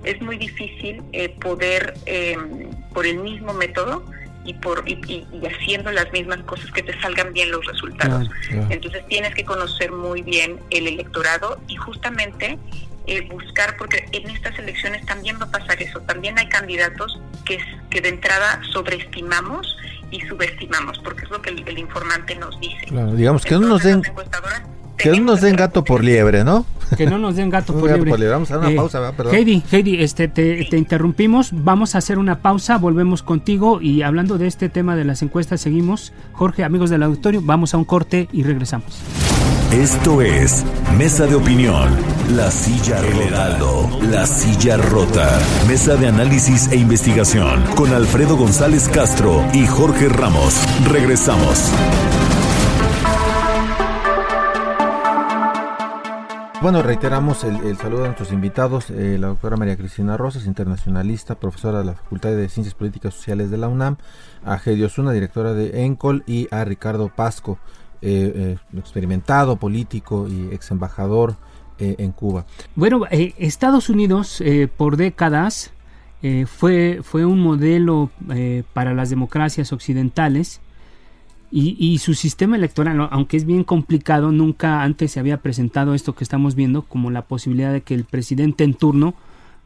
[0.05, 1.03] es muy difícil
[1.41, 4.05] poder, em, por el mismo método,
[4.49, 8.31] y, por, y, haciendo las mismas cosas que te salgan bien los resultados.
[8.71, 12.59] Entonces tienes que conocer muy bien el electorado y justamente
[13.07, 17.59] eh, buscar, porque en estas elecciones también va a pasar eso, también hay candidatos que,
[17.91, 19.77] que de entrada sobreestimamos
[20.11, 22.87] y subestimamos, porque es lo que el, informante nos dice.
[22.87, 24.03] Claro, digamos que no nos den
[24.97, 26.65] que no nos den gato por liebre, ¿no?
[26.97, 28.29] Que no nos den gato por liebre.
[28.29, 29.13] Vamos a dar una eh, pausa.
[29.13, 29.35] Perdón.
[29.35, 31.51] Heidi, Heidi, este, te, te, interrumpimos.
[31.53, 35.61] Vamos a hacer una pausa, volvemos contigo y hablando de este tema de las encuestas,
[35.61, 36.13] seguimos.
[36.33, 39.03] Jorge, amigos del auditorio, vamos a un corte y regresamos.
[39.73, 40.65] Esto es
[40.97, 41.91] Mesa de Opinión,
[42.35, 43.59] La Silla Rota,
[44.11, 50.55] La Silla Rota, Mesa de Análisis e Investigación con Alfredo González Castro y Jorge Ramos.
[50.91, 51.71] Regresamos.
[56.61, 61.79] Bueno, reiteramos el, saludo a nuestros invitados, eh, la doctora María Cristina Rosas, internacionalista, profesora
[61.79, 63.97] de la Facultad de Ciencias Políticas Sociales de la UNAM,
[64.45, 67.61] a Gedi Osuna, directora de ENCOL, y a Ricardo Pasco,
[68.03, 71.37] eh, eh, experimentado político y ex embajador
[71.81, 72.45] en Cuba.
[72.75, 74.43] Bueno, Estados Unidos
[74.77, 75.71] por décadas
[76.49, 78.11] fue, fue un modelo
[78.73, 80.61] para las democracias occidentales
[81.51, 86.25] y, su sistema electoral, aunque es bien complicado, nunca antes se había presentado esto que
[86.25, 89.15] estamos viendo como la posibilidad de que el presidente en turno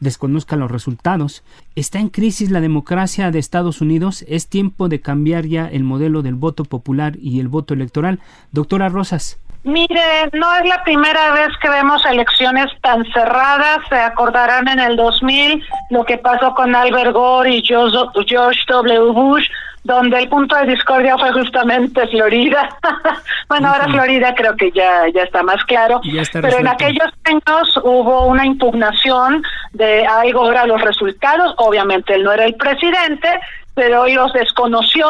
[0.01, 1.43] desconozca los resultados.
[1.77, 4.25] Está en crisis la democracia de Estados Unidos.
[4.29, 8.21] Es tiempo de cambiar ya el modelo del voto popular y el voto electoral.
[8.51, 9.39] Doctora Rosas.
[9.65, 13.79] Mire, no es la primera vez que vemos elecciones tan cerradas.
[13.89, 19.13] Se acordarán en el 2000 lo que pasó con Albert Gore y George W.
[19.13, 19.47] Bush
[19.85, 22.69] donde el punto de discordia fue justamente Florida.
[23.49, 26.01] bueno, ahora Florida creo que ya, ya está más claro,
[26.33, 29.43] pero en aquellos años hubo una impugnación
[29.73, 33.29] de algo era los resultados, obviamente él no era el presidente,
[33.75, 35.07] pero hoy los desconoció.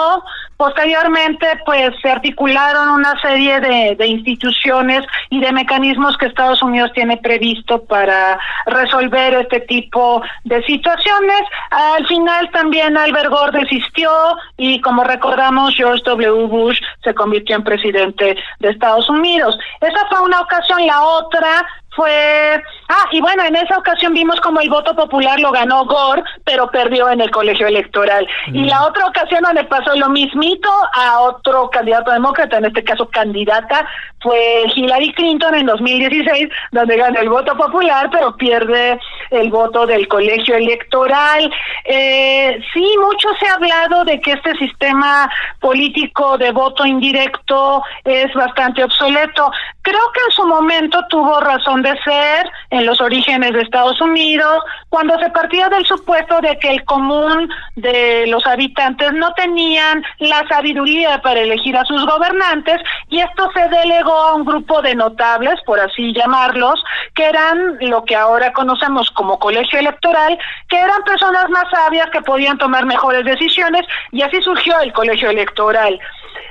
[0.57, 6.93] Posteriormente, pues se articularon una serie de, de, instituciones y de mecanismos que Estados Unidos
[6.95, 11.41] tiene previsto para resolver este tipo de situaciones.
[11.71, 14.11] Al final también Albert Gore desistió
[14.57, 16.47] y como recordamos, George W.
[16.47, 19.59] Bush se convirtió en presidente de Estados Unidos.
[19.81, 20.87] Esa fue una ocasión.
[20.87, 22.63] La otra fue...
[22.89, 26.71] Ah, y bueno, en esa ocasión vimos como el voto popular lo ganó Gore, pero
[26.71, 28.27] perdió en el colegio electoral.
[28.47, 33.09] Y la otra ocasión donde pasó lo mismito a otro candidato demócrata, en este caso
[33.09, 33.87] candidata,
[34.21, 38.99] fue Hillary Clinton en 2016, donde gana el voto popular, pero pierde
[39.31, 41.53] el voto del colegio electoral.
[41.85, 48.33] Eh, sí, mucho se ha hablado de que este sistema político de voto indirecto es
[48.35, 49.51] bastante obsoleto.
[49.83, 54.63] Creo que en su momento tuvo razón de ser en los orígenes de Estados Unidos,
[54.89, 60.47] cuando se partía del supuesto de que el común de los habitantes no tenían la
[60.49, 65.61] sabiduría para elegir a sus gobernantes y esto se delegó a un grupo de notables,
[65.67, 66.83] por así llamarlos,
[67.15, 72.23] que eran lo que ahora conocemos como colegio electoral, que eran personas más sabias que
[72.23, 75.99] podían tomar mejores decisiones y así surgió el colegio electoral.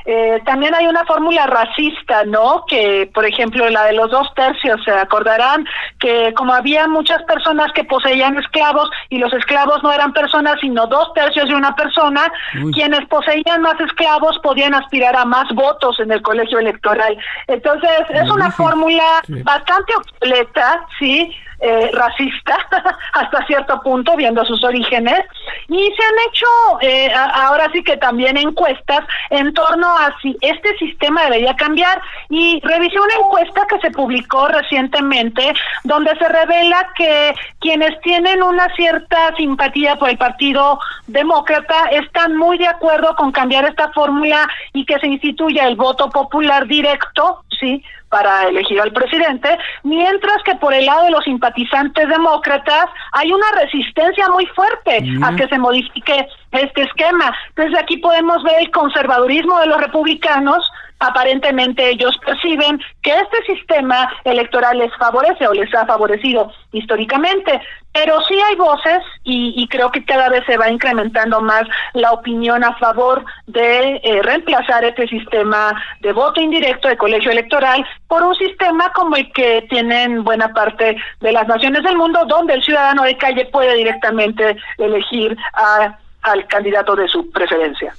[0.05, 2.65] Eh, también hay una fórmula racista, ¿no?
[2.67, 5.65] Que, por ejemplo, la de los dos tercios, se acordarán
[5.99, 10.87] que como había muchas personas que poseían esclavos y los esclavos no eran personas, sino
[10.87, 12.31] dos tercios de una persona,
[12.73, 17.17] quienes poseían más esclavos podían aspirar a más votos en el colegio electoral.
[17.47, 21.35] Entonces, es una fórmula bastante obsoleta, ¿sí?
[21.63, 22.57] Eh, racista
[23.13, 25.19] hasta cierto punto, viendo sus orígenes,
[25.67, 26.47] y se han hecho
[26.81, 32.01] eh, ahora sí que también encuestas en torno a si este sistema debería cambiar.
[32.29, 38.67] Y revisé una encuesta que se publicó recientemente donde se revela que quienes tienen una
[38.75, 44.83] cierta simpatía por el Partido Demócrata están muy de acuerdo con cambiar esta fórmula y
[44.85, 47.81] que se instituya el voto popular directo, ¿sí?
[48.09, 53.49] para elegir al presidente, mientras que por el lado de los simpatizantes demócratas hay una
[53.61, 57.33] resistencia muy fuerte a que se modifique este esquema.
[57.55, 60.69] Entonces aquí podemos ver el conservadurismo de los republicanos
[61.01, 67.59] aparentemente ellos perciben que este sistema electoral les favorece o les ha favorecido históricamente.
[67.91, 72.63] Pero sí hay voces y, creo que cada vez se va incrementando más la opinión
[72.63, 78.35] a favor de eh, reemplazar este sistema de voto indirecto de colegio electoral por un
[78.35, 83.03] sistema como el que tienen buena parte de las naciones del mundo, donde el ciudadano
[83.03, 87.93] de calle puede directamente elegir a, al candidato de su preferencia.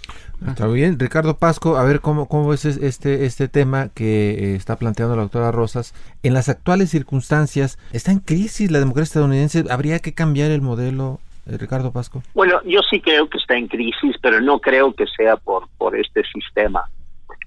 [0.49, 4.77] Está bien, Ricardo Pasco, a ver cómo, cómo es este, este tema que eh, está
[4.77, 5.95] planteando la doctora Rosas.
[6.23, 9.65] En las actuales circunstancias, ¿está en crisis la democracia estadounidense?
[9.71, 12.23] ¿Habría que cambiar el modelo, eh, Ricardo Pasco?
[12.35, 15.97] Bueno, yo sí creo que está en crisis, pero no creo que sea por, por
[15.97, 16.85] este sistema.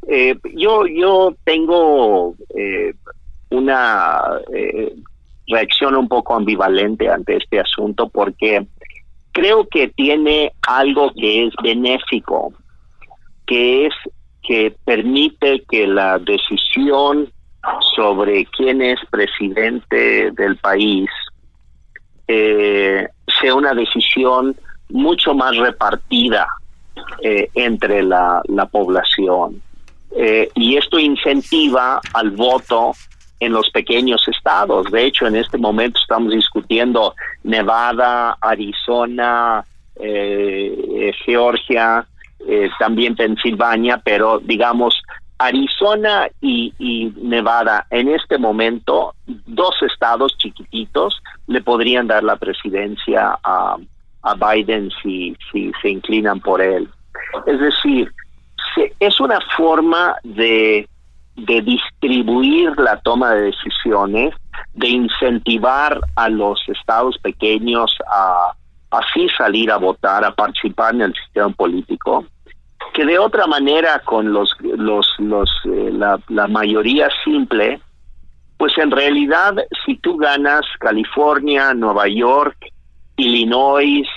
[0.07, 2.35] Eh, yo, yo tengo
[3.49, 4.21] una
[5.47, 8.65] reacción un poco ambivalente ante este asunto porque
[9.31, 12.53] creo que tiene algo que es benéfico
[13.45, 13.93] que es
[14.41, 17.31] que permite que la decisión
[17.95, 21.09] sobre quién es presidente del país
[22.27, 23.07] eh,
[23.39, 24.55] sea una decisión
[24.89, 26.47] mucho más repartida
[27.21, 29.61] eh, entre la, población.
[30.17, 32.93] Eh, y esto incentiva al voto
[33.39, 34.89] en los pequeños estados.
[34.91, 39.65] De hecho, en este momento estamos discutiendo Nevada, Arizona,
[41.25, 42.05] Georgia,
[42.47, 44.95] eh, también Pensilvania, pero digamos
[45.37, 53.77] Arizona y, Nevada en este momento, dos estados chiquititos le podrían dar la presidencia a,
[54.37, 56.89] Biden si, si se inclinan por él.
[57.45, 58.11] Es decir,
[58.99, 60.89] es una forma de,
[61.35, 64.33] de distribuir la toma de decisiones,
[64.73, 68.53] de incentivar a los estados pequeños a
[68.89, 72.25] así salir a votar, a participar en el sistema político
[72.93, 77.81] que de otra manera con los los los eh, la, la mayoría simple
[78.57, 82.57] pues en realidad si tú ganas California, Nueva York,
[83.17, 84.07] Illinois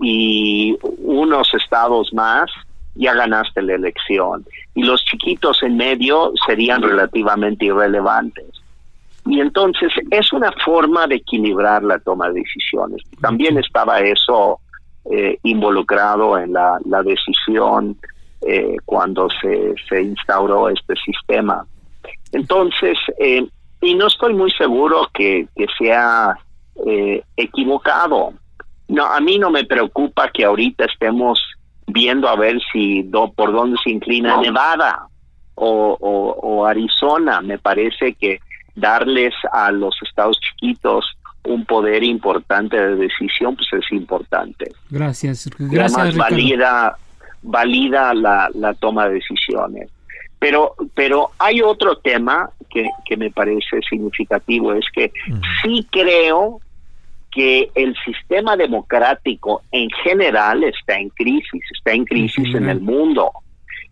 [0.00, 2.50] y unos estados más,
[2.94, 4.44] ya ganaste la elección.
[4.74, 8.46] Y los chiquitos en medio serían relativamente irrelevantes.
[9.26, 13.02] Y entonces es una forma de equilibrar la toma de decisiones.
[13.20, 14.60] También estaba eso
[15.10, 17.96] eh, involucrado en la, la decisión
[18.46, 21.64] eh, cuando se, se instauró este sistema.
[22.32, 23.46] Entonces, eh,
[23.80, 26.36] y no estoy muy seguro que, que sea
[26.86, 28.34] eh, equivocado.
[28.88, 31.40] No, a mí no me preocupa que ahorita estemos
[31.86, 35.06] viendo a ver si do, por dónde se inclina Nevada
[35.54, 37.40] o, o, Arizona.
[37.40, 38.40] Me parece que
[38.74, 41.06] darles a los estados chiquitos
[41.44, 44.72] un poder importante de decisión, pues es importante.
[44.90, 45.48] Gracias.
[45.58, 46.16] Gracias.
[46.16, 46.96] valida,
[47.42, 49.90] valida la, la toma de decisiones.
[50.38, 55.12] Pero, pero hay otro tema que, que me parece significativo, es que
[55.62, 56.60] sí creo
[57.30, 63.32] que el sistema democrático en general está en crisis, está en crisis en el mundo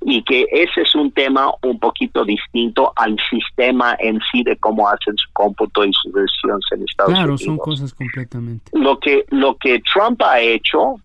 [0.04, 4.88] y que ese es un tema un poquito distinto al sistema en sí de cómo
[4.88, 7.26] hacen su cómputo y sus decisiones en Estados Unidos.
[7.26, 8.70] Claro, son cosas completamente.
[8.72, 10.96] Lo que lo que Trump ha hecho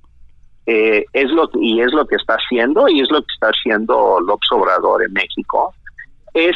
[0.65, 4.19] eh, es lo y es lo que está haciendo y es lo que está haciendo
[4.21, 5.73] López Obrador en México
[6.33, 6.55] es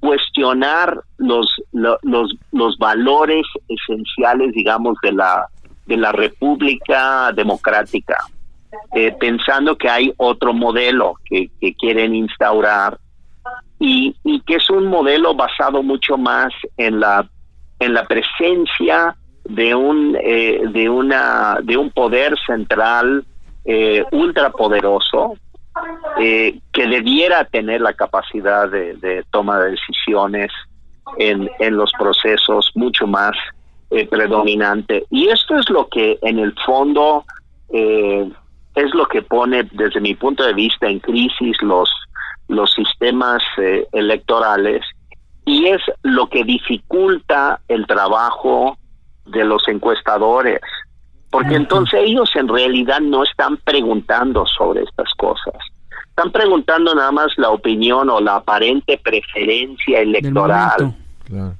[0.00, 5.46] cuestionar los los los valores esenciales digamos de la
[5.86, 8.16] de la República Democrática
[8.94, 12.98] eh, pensando que hay otro modelo que, quieren instaurar
[13.78, 17.28] y, y que es un modelo basado mucho más en la
[17.78, 23.24] en la presencia de un eh, de una de un poder central
[23.64, 25.34] eh, ultrapoderoso
[26.18, 30.50] eh, que debiera tener la capacidad de, toma de decisiones
[31.18, 33.32] en, en, los procesos mucho más
[33.90, 35.04] eh, predominante.
[35.10, 37.24] Y esto es lo que en el fondo
[37.68, 38.28] eh,
[38.76, 41.90] es lo que pone desde mi punto de vista en crisis los,
[42.48, 43.42] los sistemas
[43.92, 44.82] electorales
[45.44, 48.78] y es lo que dificulta el trabajo
[49.24, 50.60] de los encuestadores
[51.36, 55.54] porque entonces ellos en realidad no están preguntando sobre estas cosas.
[56.08, 60.94] Están preguntando nada más la opinión o la aparente preferencia electoral,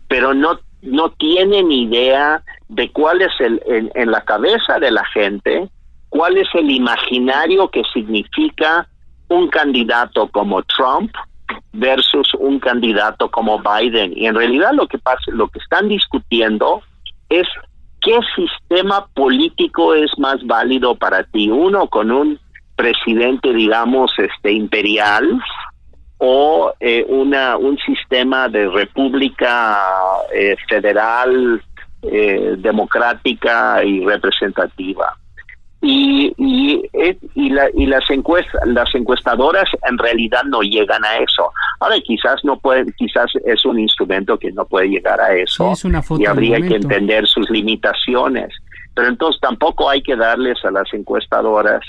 [0.08, 5.04] pero no no tienen idea de cuál es el en, en la cabeza de la
[5.06, 5.68] gente
[6.16, 8.88] cuál es el imaginario que significa
[9.28, 11.12] un candidato como Trump
[11.72, 16.80] versus un candidato como Biden y en realidad lo que pasa lo que están discutiendo
[17.28, 17.46] es
[18.00, 21.50] ¿qué sistema político es más válido para ti?
[21.50, 22.38] Uno con un
[22.76, 25.40] presidente, digamos, este imperial,
[26.18, 29.78] o eh, una un sistema de república
[30.32, 31.62] eh, federal
[32.02, 35.16] eh, democrática y representativa
[35.80, 36.82] y y,
[37.34, 41.50] y, la, y las encuestas las encuestadoras en realidad no llegan a eso.
[41.80, 45.72] Ahora quizás no pueden quizás es un instrumento que no puede llegar a eso
[46.18, 48.52] y habría que entender sus limitaciones.
[48.94, 51.80] Pero entonces tampoco hay que darles a las encuestadoras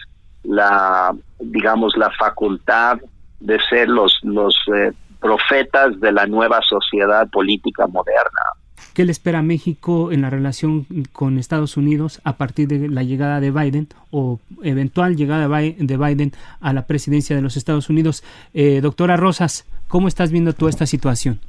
[0.44, 2.98] la digamos la facultad
[3.40, 8.42] de ser los, los eh, profetas de la nueva sociedad política moderna.
[8.94, 13.04] ¿Qué le espera a México en la relación con Estados Unidos a partir de la
[13.04, 18.24] llegada de Biden o eventual llegada de Biden a la presidencia de los Estados Unidos?
[18.54, 21.40] Eh, doctora Rosas, ¿cómo estás viendo tú esta situación?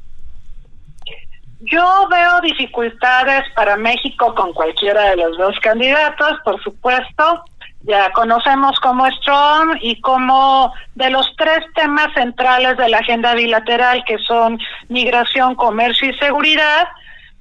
[1.60, 7.44] Yo veo dificultades para México con cualquiera de los dos candidatos, por supuesto.
[7.82, 13.34] Ya conocemos cómo es Trump y cómo de los tres temas centrales de la agenda
[13.34, 14.58] bilateral, que son
[14.88, 16.88] migración, comercio y seguridad,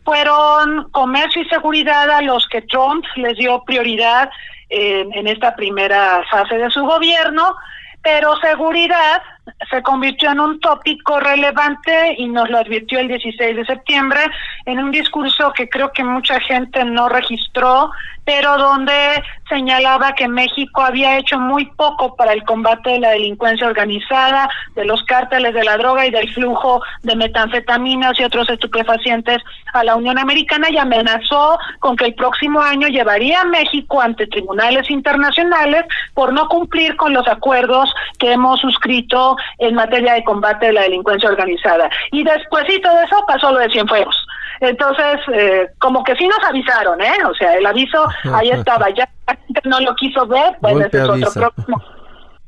[0.07, 4.29] fueron comercio y seguridad a los que Trump les dio prioridad
[4.69, 7.53] en esta primera fase de su gobierno,
[8.01, 9.21] pero seguridad
[9.69, 14.21] se convirtió en un tópico relevante y nos lo advirtió el 16 de septiembre
[14.65, 17.91] en un discurso que creo que mucha gente no registró,
[18.27, 23.65] pero donde señalaba que México había hecho muy poco para el combate de la delincuencia
[23.65, 29.41] organizada, de los cárteles de la droga y del flujo de metanfetaminas y otros estupefacientes
[29.71, 34.27] a la Unión Americana y amenazó con que el próximo año llevaría a México ante
[34.27, 40.65] tribunales internacionales por no cumplir con los acuerdos que hemos suscrito en materia de combate
[40.65, 41.89] de la delincuencia organizada.
[42.11, 44.27] Y despuésito de eso pasó lo de Cienfuegos.
[44.59, 47.13] Entonces, eh, como que sí nos avisaron, ¿eh?
[47.29, 50.97] O sea, el aviso ahí estaba, ya la gente no lo quiso ver, bueno, ese
[50.97, 51.81] es otro próximo.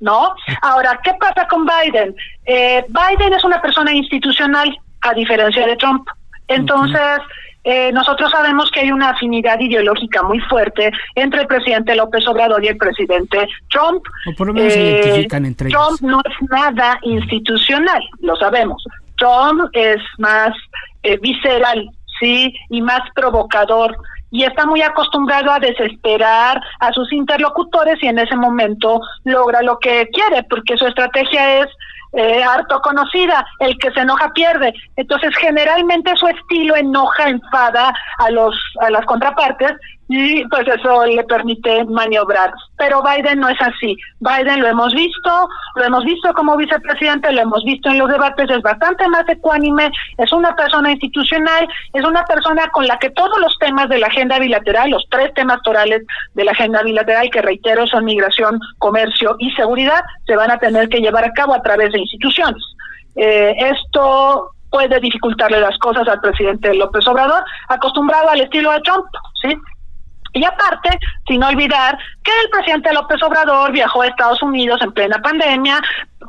[0.02, 0.34] ¿No?
[0.62, 2.16] Ahora, ¿qué pasa con Biden?
[2.46, 6.08] Eh, Biden es una persona institucional, a diferencia de Trump.
[6.48, 7.20] Entonces,
[7.66, 12.64] eh, nosotros sabemos que hay una afinidad ideológica muy fuerte entre el presidente López Obrador
[12.64, 14.02] y el presidente Trump.
[14.38, 18.82] por lo menos se eh, identifican entre Trump no es nada institucional, lo sabemos.
[19.18, 20.56] Trump es más
[21.04, 21.90] eh, visceral,
[22.20, 23.96] sí, y más provocador
[24.32, 29.80] y está muy acostumbrado a desesperar a sus interlocutores y en ese momento logra lo
[29.80, 31.68] que quiere, porque su estrategia es
[32.14, 34.74] eh, harto conocida, el que se enoja pierde.
[34.96, 39.74] Entonces, generalmente su estilo enoja, enfada a los a las contrapartes
[40.10, 42.52] y pues eso le permite maniobrar.
[42.78, 43.96] Pero Biden no es así.
[44.20, 48.50] Biden lo hemos visto, lo hemos visto como vicepresidente, lo hemos visto en los debates,
[48.50, 53.40] es bastante más ecuánime, es una persona institucional, es una persona con la que todos
[53.40, 56.02] los temas de la agenda bilateral, los tres temas torales
[56.34, 60.90] de la agenda bilateral, que reitero son migración, comercio y seguridad, se van a tener
[60.90, 62.62] que llevar a cabo a través de instituciones.
[63.16, 69.06] Eh, esto puede dificultarle las cosas al presidente López Obrador, acostumbrado al estilo de Trump,
[69.42, 69.56] ¿sí?
[70.34, 70.98] Y aparte,
[71.28, 71.98] sin olvidar
[72.30, 75.82] que el presidente López Obrador viajó a Estados Unidos en plena pandemia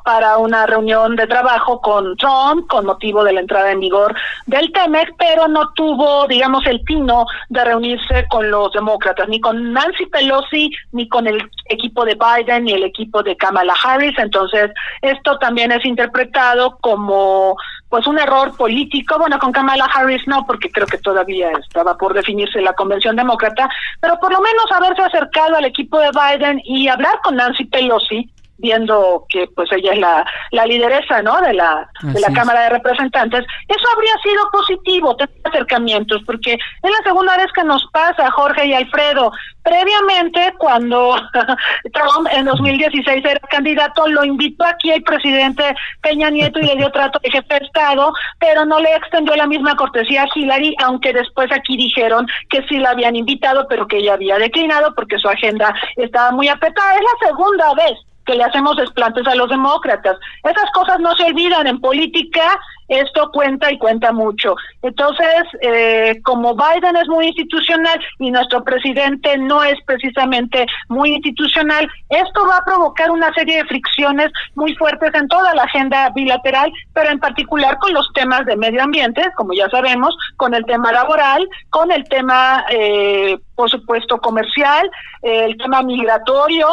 [0.05, 4.15] para una reunión de trabajo con Trump con motivo de la entrada en vigor
[4.47, 9.73] del TEMEC, pero no tuvo, digamos, el tino de reunirse con los demócratas, ni con
[9.73, 14.19] Nancy Pelosi, ni con el equipo de Biden, ni el equipo de Kamala Harris.
[14.19, 14.71] Entonces,
[15.03, 17.57] esto también es interpretado como
[17.91, 22.15] pues un error político, bueno, con Kamala Harris no, porque creo que todavía estaba por
[22.15, 23.69] definirse la convención demócrata,
[24.01, 28.31] pero por lo menos haberse acercado al equipo de Biden y hablar con Nancy Pelosi,
[28.61, 32.71] viendo que pues ella es la, la lideresa no de la de la Cámara de
[32.71, 38.31] Representantes eso habría sido positivo tener acercamientos porque es la segunda vez que nos pasa
[38.31, 39.33] Jorge y Alfredo.
[39.63, 41.15] Previamente cuando
[41.93, 46.91] Trump en 2016 era candidato lo invitó aquí el presidente Peña Nieto y le dio
[46.91, 51.13] trato de jefe de Estado pero no le extendió la misma cortesía a Hillary aunque
[51.13, 55.29] después aquí dijeron que sí la habían invitado pero que ella había declinado porque su
[55.29, 56.95] agenda estaba muy apretada.
[56.95, 57.99] Es la segunda vez
[58.35, 60.19] le hacemos desplantes a los demócratas.
[60.43, 62.59] Esas cosas no se olvidan en política,
[62.91, 64.57] esto cuenta y cuenta mucho.
[64.83, 71.89] Entonces, eh, como Biden es muy institucional y nuestro presidente no es precisamente muy institucional,
[72.09, 76.73] esto va a provocar una serie de fricciones muy fuertes en toda la agenda bilateral,
[76.93, 80.91] pero en particular con los temas de medio ambiente, como ya sabemos, con el tema
[80.91, 84.91] laboral, con el tema, eh, por supuesto, comercial,
[85.23, 86.69] eh, el tema migratorio.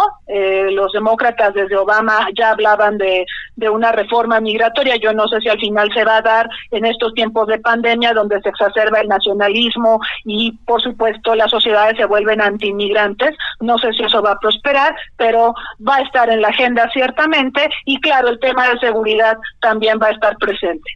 [0.71, 3.25] los demócratas desde Obama ya hablaban de
[3.57, 4.95] de una reforma migratoria.
[4.95, 8.13] Yo no sé si al final se va a dar en estos tiempos de pandemia
[8.13, 13.35] donde se exacerba el nacionalismo y por supuesto las sociedades se vuelven antiinmigrantes.
[13.59, 15.53] No sé si eso va a prosperar, pero
[15.87, 20.07] va a estar en la agenda ciertamente y claro, el tema de seguridad también va
[20.07, 20.89] a estar presente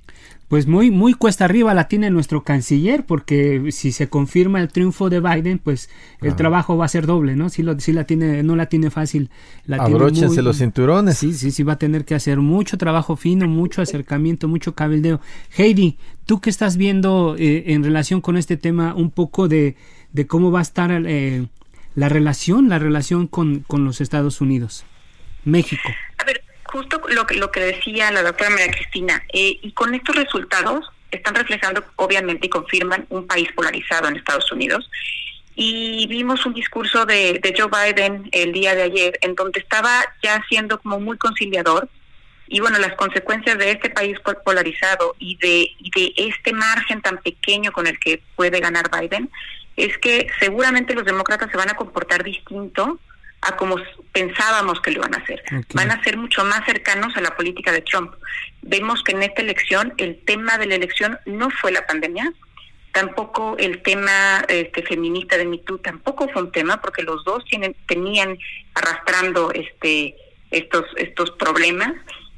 [0.52, 5.10] pues muy, muy cuesta arriba la tiene nuestro canciller, porque si se confirma el triunfo
[5.10, 5.90] de Biden, pues
[6.20, 7.48] el trabajo va a ser doble, ¿no?
[7.48, 9.30] Si, lo, si la tiene, no la tiene fácil.
[9.66, 11.18] La Abróchense los cinturones.
[11.18, 15.22] Sí, sí, sí, va a tener que hacer mucho trabajo fino, mucho acercamiento, mucho cabildeo.
[15.56, 19.78] Heidi, ¿tú qué estás viendo eh, en relación con este tema un poco de,
[20.12, 21.48] de cómo va a estar eh,
[21.96, 24.84] la relación, la relación con, con los Estados Unidos?
[25.46, 25.90] México.
[26.72, 30.90] Justo lo que, lo que decía la doctora María Cristina, eh, y con estos resultados
[31.12, 34.90] están reflejando obviamente y confirman un país polarizado en Estados Unidos.
[35.54, 40.02] Y vimos un discurso de, de Joe Biden el día de ayer en donde estaba
[40.24, 41.90] ya siendo como muy conciliador
[42.54, 47.18] y bueno, las consecuencias de este país polarizado y de, y de este margen tan
[47.20, 49.30] pequeño con el que puede ganar Biden,
[49.78, 53.00] es que seguramente los demócratas se van a comportar distinto
[53.42, 53.78] a como
[54.12, 55.44] pensábamos que lo iban a hacer.
[55.74, 58.14] Van a ser mucho más cercanos a la política de Trump.
[58.62, 62.32] Vemos que en esta elección el tema de la elección no fue la pandemia,
[62.92, 67.76] tampoco el tema este, feminista de MeToo tampoco fue un tema porque los dos tienen
[67.88, 68.38] tenían
[68.74, 70.16] arrastrando este
[70.52, 71.94] estos estos problemas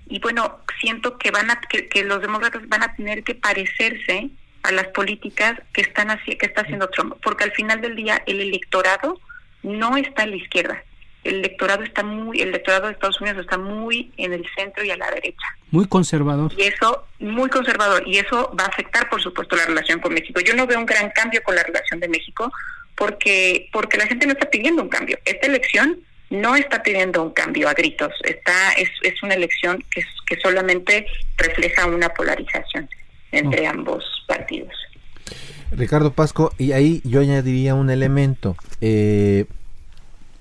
[0.07, 4.29] y bueno siento que van a que, que los demócratas van a tener que parecerse
[4.63, 8.21] a las políticas que están así que está haciendo Trump porque al final del día
[8.27, 9.19] el electorado
[9.63, 10.83] no está en la izquierda
[11.23, 14.91] el electorado está muy, el electorado de Estados Unidos está muy en el centro y
[14.91, 15.45] a la derecha.
[15.71, 16.51] Muy conservador.
[16.57, 20.39] Y eso, muy conservador, y eso va a afectar, por supuesto, la relación con México.
[20.41, 22.51] Yo no veo un gran cambio con la relación de México
[22.95, 25.17] porque, porque la gente no está pidiendo un cambio.
[25.25, 25.99] Esta elección
[26.29, 28.13] no está pidiendo un cambio a gritos.
[28.23, 31.05] Está, es, es una elección que, que solamente
[31.37, 32.89] refleja una polarización
[33.31, 34.73] entre ambos partidos.
[35.71, 38.55] Ricardo Pasco, y ahí yo añadiría un elemento.
[38.81, 39.45] Eh,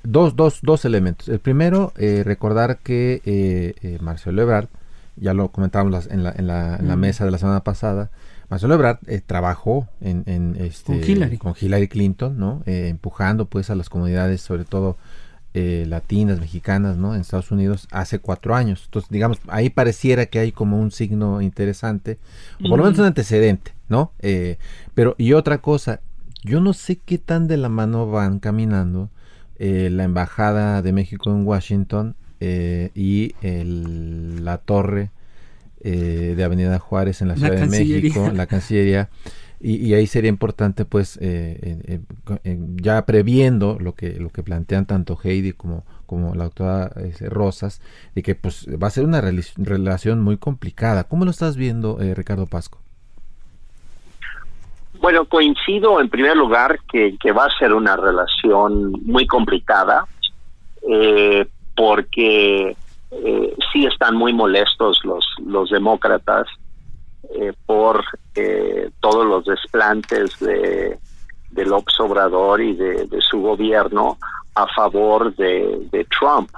[0.05, 1.29] dos, dos, dos elementos.
[1.29, 4.69] El primero, eh, recordar que eh, eh, Marcelo Ebrard,
[5.17, 8.11] ya lo comentábamos en la, en la, en la mesa de la semana pasada,
[8.49, 11.01] Marcelo Ebrard trabajó en, en este,
[11.39, 11.89] con, Hillary.
[11.89, 12.63] Clinton, ¿no?
[12.67, 14.99] empujando pues a las comunidades, sobre todo
[15.55, 17.15] latinas, mexicanas, ¿no?
[17.15, 18.83] En Estados Unidos hace cuatro años.
[18.87, 22.19] Entonces, digamos, ahí pareciera que hay como un signo interesante,
[22.63, 24.13] o por lo menos un antecedente, ¿no?
[24.95, 26.01] pero, y otra cosa,
[26.43, 29.09] yo no sé qué tan de la mano van caminando
[29.65, 35.13] eh, la Embajada de México en Washington eh, y la torre
[35.83, 39.09] eh, de Avenida Juárez en la Ciudad de México, la Cancillería.
[39.65, 41.21] Y, ahí sería importante, pues,
[42.83, 46.93] ya previendo lo que lo que plantean tanto Heidi como, como la doctora
[47.29, 47.81] Rosas,
[48.17, 51.05] de que pues va a ser una relación muy complicada.
[51.05, 52.83] ¿Cómo lo estás viendo, Ricardo Pasco?
[55.03, 60.07] Bueno, coincido en primer lugar que, va a ser una relación muy complicada
[60.89, 61.45] eh,
[61.75, 62.77] porque
[63.11, 66.47] eh, sí están muy molestos los, los demócratas
[67.35, 68.05] eh, por
[68.37, 70.97] eh, todos los desplantes de,
[71.51, 74.19] del Obrador y de, su gobierno
[74.55, 76.49] a favor de, de Trump.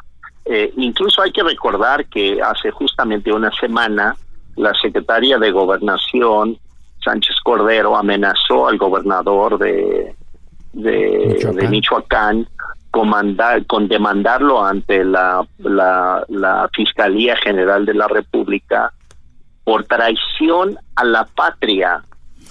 [0.77, 4.15] incluso hay que recordar que hace justamente una semana
[4.57, 6.59] la secretaria de Gobernación
[7.05, 10.15] Sánchez Cordero amenazó al gobernador de,
[10.73, 12.47] de Michoacán,
[13.67, 18.93] con, demandarlo ante la, la, Fiscalía General de la República
[19.65, 22.03] por traición a la patria,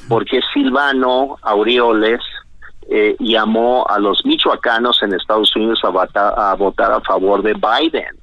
[0.10, 2.20] porque Silvano Aureoles
[2.90, 8.23] eh, llamó a los michoacanos en Estados Unidos a, a votar a favor de Biden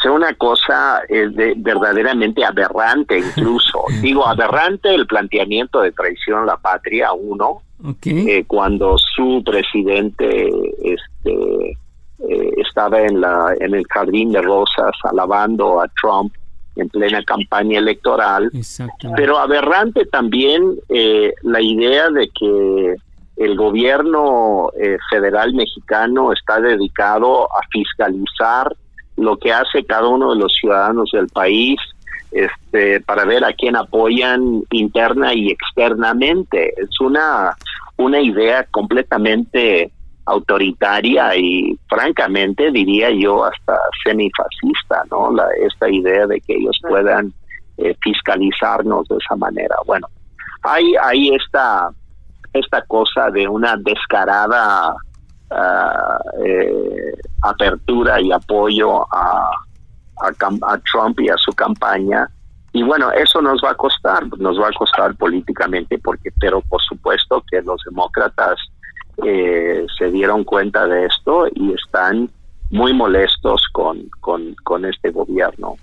[0.00, 3.84] sea una cosa eh, de, verdaderamente aberrante incluso.
[4.02, 7.62] Digo, aberrante el planteamiento de traición a la patria, uno,
[8.04, 10.50] eh, cuando su presidente
[10.82, 16.34] este, eh, estaba en, la, en el jardín de rosas alabando a Trump
[16.76, 18.50] en plena campaña electoral,
[19.16, 20.76] pero aberrante también
[21.42, 22.94] la idea de que
[23.36, 24.70] el gobierno
[25.10, 28.74] federal mexicano está dedicado a fiscalizar
[29.16, 31.78] lo que hace cada uno de los ciudadanos del país
[32.32, 36.72] este, para ver a quién apoyan interna y externamente.
[36.76, 37.56] Es una,
[37.96, 39.90] una idea completamente
[40.26, 45.32] autoritaria y francamente diría yo hasta semifascista, ¿no?
[45.32, 47.32] La, esta idea de que ellos puedan
[47.78, 49.74] eh, fiscalizarnos de esa manera.
[49.86, 50.06] Bueno,
[50.62, 51.90] hay, hay esta,
[52.52, 54.94] esta cosa de una descarada
[55.50, 59.50] eh, apertura y apoyo a,
[60.22, 62.28] a, Trump y a su campaña.
[62.72, 66.80] Y bueno, eso nos va a costar, nos va a costar políticamente, porque, pero por
[66.82, 68.58] supuesto que los demócratas
[69.24, 72.30] eh, se dieron cuenta de esto y están
[72.70, 75.76] muy molestos con, con este gobierno.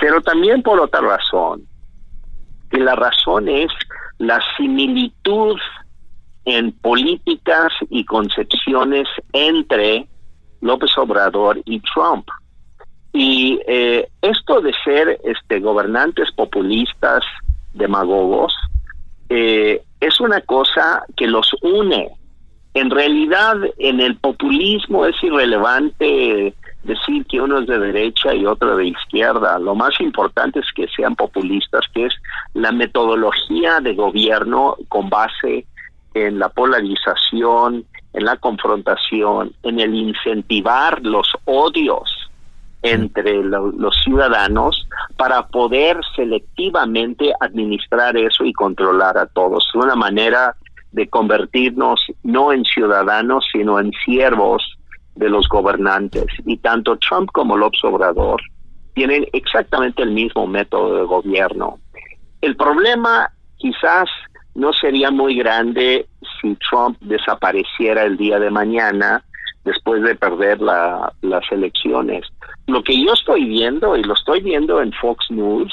[0.00, 1.62] Pero también por otra razón,
[2.72, 3.70] y la razón es
[4.18, 5.56] la similitud
[6.50, 10.08] en políticas y concepciones entre
[10.60, 12.26] López Obrador y Trump.
[13.12, 17.22] Y eh, esto de ser este gobernantes populistas,
[17.72, 18.52] demagogos,
[19.28, 22.10] eh, es una cosa que los une.
[22.74, 28.76] En realidad, en el populismo es irrelevante decir que uno es de derecha y otro
[28.76, 29.58] de izquierda.
[29.58, 32.14] Lo más importante es que sean populistas, que es
[32.54, 35.66] la metodología de gobierno con base
[36.14, 42.30] en la polarización, en la confrontación, en el incentivar los odios
[42.82, 49.66] entre los ciudadanos para poder selectivamente administrar eso y controlar a todos.
[49.68, 50.56] Es una manera
[50.92, 54.62] de convertirnos no en ciudadanos, sino en siervos
[55.14, 56.26] de los gobernantes.
[56.46, 58.40] Y tanto Trump como López Obrador
[58.94, 61.78] tienen exactamente el mismo método de gobierno.
[62.40, 64.08] El problema quizás
[64.54, 66.06] no sería muy grande
[66.40, 69.24] si Trump desapareciera el día de mañana
[69.64, 72.26] después de perder la, las elecciones.
[72.66, 75.72] Lo que yo estoy viendo, y lo estoy viendo en Fox News,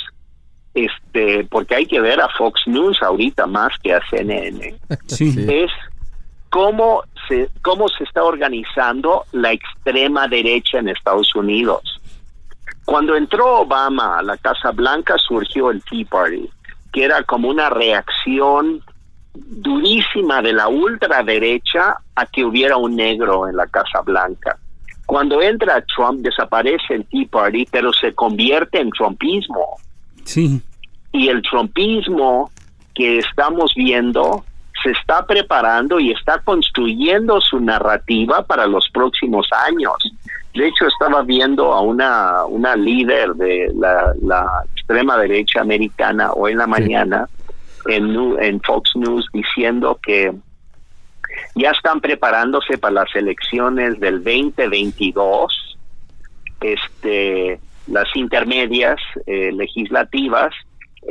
[0.74, 4.76] este, porque hay que ver a Fox News ahorita más que a CNN,
[5.10, 5.72] es
[6.50, 12.02] cómo se, cómo se está organizando la extrema derecha en Estados Unidos.
[12.86, 16.50] Cuando entró Obama a la Casa Blanca surgió el Tea Party,
[16.98, 18.82] que era como una reacción
[19.36, 24.58] durísima de la ultraderecha a que hubiera un negro en la Casa Blanca.
[25.06, 29.78] Cuando entra Trump desaparece el Tea Party, pero se convierte en trumpismo.
[30.24, 30.60] Sí.
[31.12, 32.50] Y el trumpismo
[32.96, 34.44] que estamos viendo
[34.82, 39.94] se está preparando y está construyendo su narrativa para los próximos años.
[40.56, 46.60] De hecho, estaba viendo a una, una líder de la, extrema derecha americana hoy en
[46.60, 47.28] la mañana
[47.88, 50.34] en, en Fox News diciendo que
[51.56, 55.78] ya están preparándose para las elecciones del 2022,
[56.62, 60.54] este, las intermedias eh, legislativas,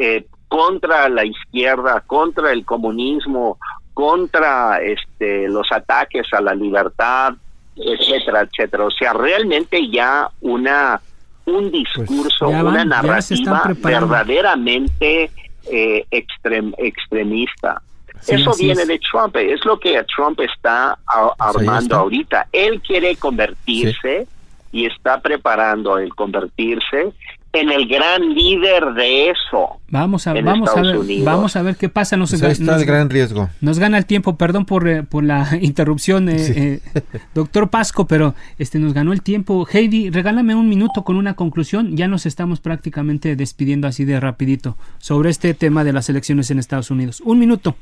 [0.01, 3.59] eh, contra la izquierda, contra el comunismo,
[3.93, 7.35] contra este, los ataques a la libertad,
[7.77, 8.87] etcétera, etcétera.
[8.87, 11.01] O sea, realmente ya una
[11.47, 15.31] un pues, discurso, una narrativa verdaderamente
[15.71, 17.83] eh, extremista.
[18.27, 20.99] Eso viene de Trump, es lo que Trump está
[21.39, 22.49] armando ahorita.
[22.51, 24.27] Él quiere convertirse
[24.73, 27.13] y está preparando el convertirse
[27.61, 29.81] en el gran líder de eso.
[29.89, 32.17] Vamos a, vamos a ver, vamos a ver qué pasa.
[32.17, 33.49] Nos, está el gran riesgo.
[33.61, 37.01] Nos gana el tiempo, perdón por, eh, por la interrupción, eh, eh,
[37.35, 39.67] doctor Pasco, pero este nos ganó el tiempo.
[39.71, 41.97] Heidi, regálame un minuto con una conclusión.
[41.97, 46.59] Ya nos estamos prácticamente despidiendo así de rapidito sobre este tema de las elecciones en
[46.59, 47.21] Estados Unidos.
[47.21, 47.77] Un minuto.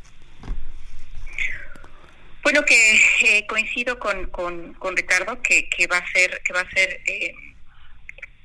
[2.43, 6.71] Bueno, que coincido con, con, con, Ricardo que, que va a ser que va a
[6.71, 7.01] ser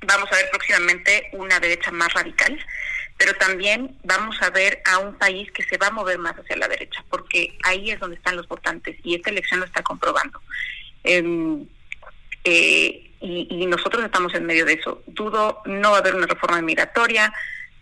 [0.02, 2.58] vamos a ver próximamente una derecha más radical,
[3.16, 6.56] pero también vamos a ver a un país que se va a mover más hacia
[6.56, 10.40] la derecha, porque ahí es donde están los votantes y esta elección lo está comprobando.
[11.04, 11.66] Em,
[12.44, 15.02] eh, y, nosotros estamos en medio de eso.
[15.06, 17.32] Dudo no va a haber una reforma migratoria,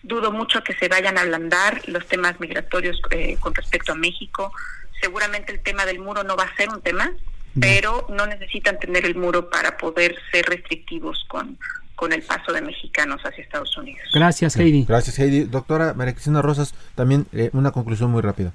[0.02, 4.52] dudo mucho que se vayan a ablandar los temas migratorios eh, con respecto a México.
[5.00, 7.12] Seguramente el tema del muro no va a ser un tema,
[7.60, 11.58] pero no necesitan tener el muro para poder ser restrictivos con,
[11.98, 14.08] con el paso de mexicanos hacia Estados Unidos.
[14.14, 14.84] Gracias, Heidi.
[14.84, 15.44] Gracias, Heidi.
[15.44, 18.52] Doctora María Cristina Rosas, también eh, una conclusión muy rápida.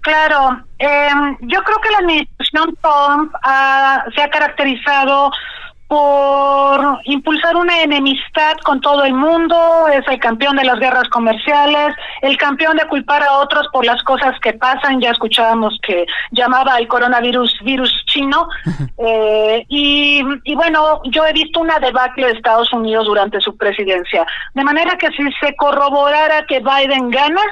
[0.00, 3.32] Claro, em, yo creo que la administración Trump
[4.14, 5.30] se ha caracterizado
[5.92, 11.94] por impulsar una enemistad con todo el mundo, es el campeón de las guerras comerciales,
[12.22, 16.76] el campeón de culpar a otros por las cosas que pasan, ya escuchábamos que llamaba
[16.76, 18.48] al coronavirus virus chino,
[18.96, 24.24] eh, y, y bueno, yo he visto una debacle de Estados Unidos durante su presidencia,
[24.54, 27.42] de manera que si se corroborara que Biden gana,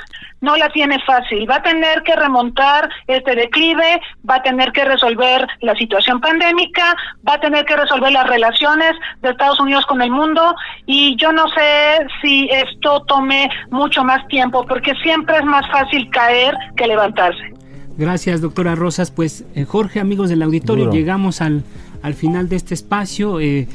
[0.41, 1.49] no la tiene fácil.
[1.49, 6.95] Va a tener que remontar este declive, va a tener que resolver la situación pandémica,
[7.28, 10.55] va a tener que resolver las relaciones de Estados Unidos con el mundo
[10.86, 16.09] y yo no sé si esto tome mucho más tiempo porque siempre es más fácil
[16.11, 17.53] caer que levantarse.
[17.97, 19.11] Gracias, doctora Rosas.
[19.11, 21.64] Pues, eh, Jorge, amigos del auditorio, llegamos al,
[22.03, 23.41] al final de este espacio.
[23.41, 23.68] Eh,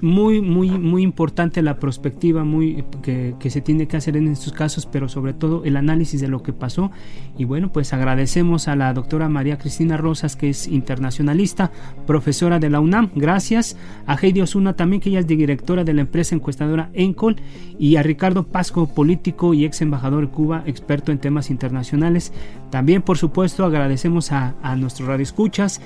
[0.00, 4.52] muy, muy, muy importante la perspectiva muy, que, que, se tiene que hacer en estos
[4.52, 6.90] casos, pero sobre todo el análisis de lo que pasó.
[7.36, 11.70] Y bueno, pues agradecemos a la doctora María Cristina Rosas, que es internacionalista,
[12.06, 13.10] profesora de la UNAM.
[13.14, 13.76] Gracias.
[14.06, 17.36] A Heidi Osuna también, que ella es directora de la empresa encuestadora Encol.
[17.78, 22.32] Y a Ricardo Pasco, político y ex embajador de Cuba, experto en temas internacionales.
[22.70, 25.80] También, por supuesto, agradecemos a, a nuestros radioescuchas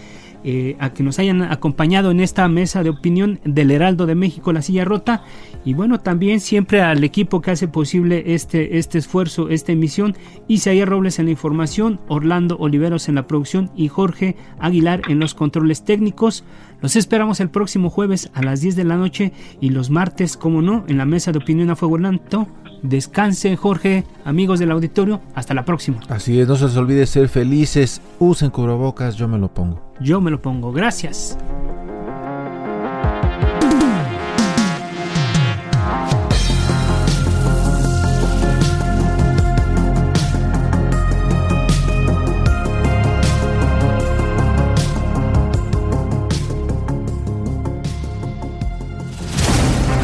[0.47, 4.53] eh, a que nos hayan acompañado en esta mesa de opinión del Heraldo de México,
[4.53, 5.22] La Silla Rota.
[5.64, 10.14] Y bueno, también siempre al equipo que hace posible este, este esfuerzo, esta emisión.
[10.47, 15.32] Isaías Robles en la información, Orlando Oliveros en la producción y Jorge Aguilar en los
[15.32, 16.45] controles técnicos.
[16.81, 20.62] Los esperamos el próximo jueves a las 10 de la noche y los martes, como
[20.62, 22.47] no, en la mesa de opinión a fuego lento.
[22.83, 25.20] Descansen, Jorge, amigos del auditorio.
[25.35, 26.01] Hasta la próxima.
[26.09, 28.03] Así es, no se les olvide ser felices.
[28.18, 29.81] Usen cubrebocas, yo me lo pongo.
[30.01, 30.72] Yo me lo pongo.
[30.72, 31.39] Gracias.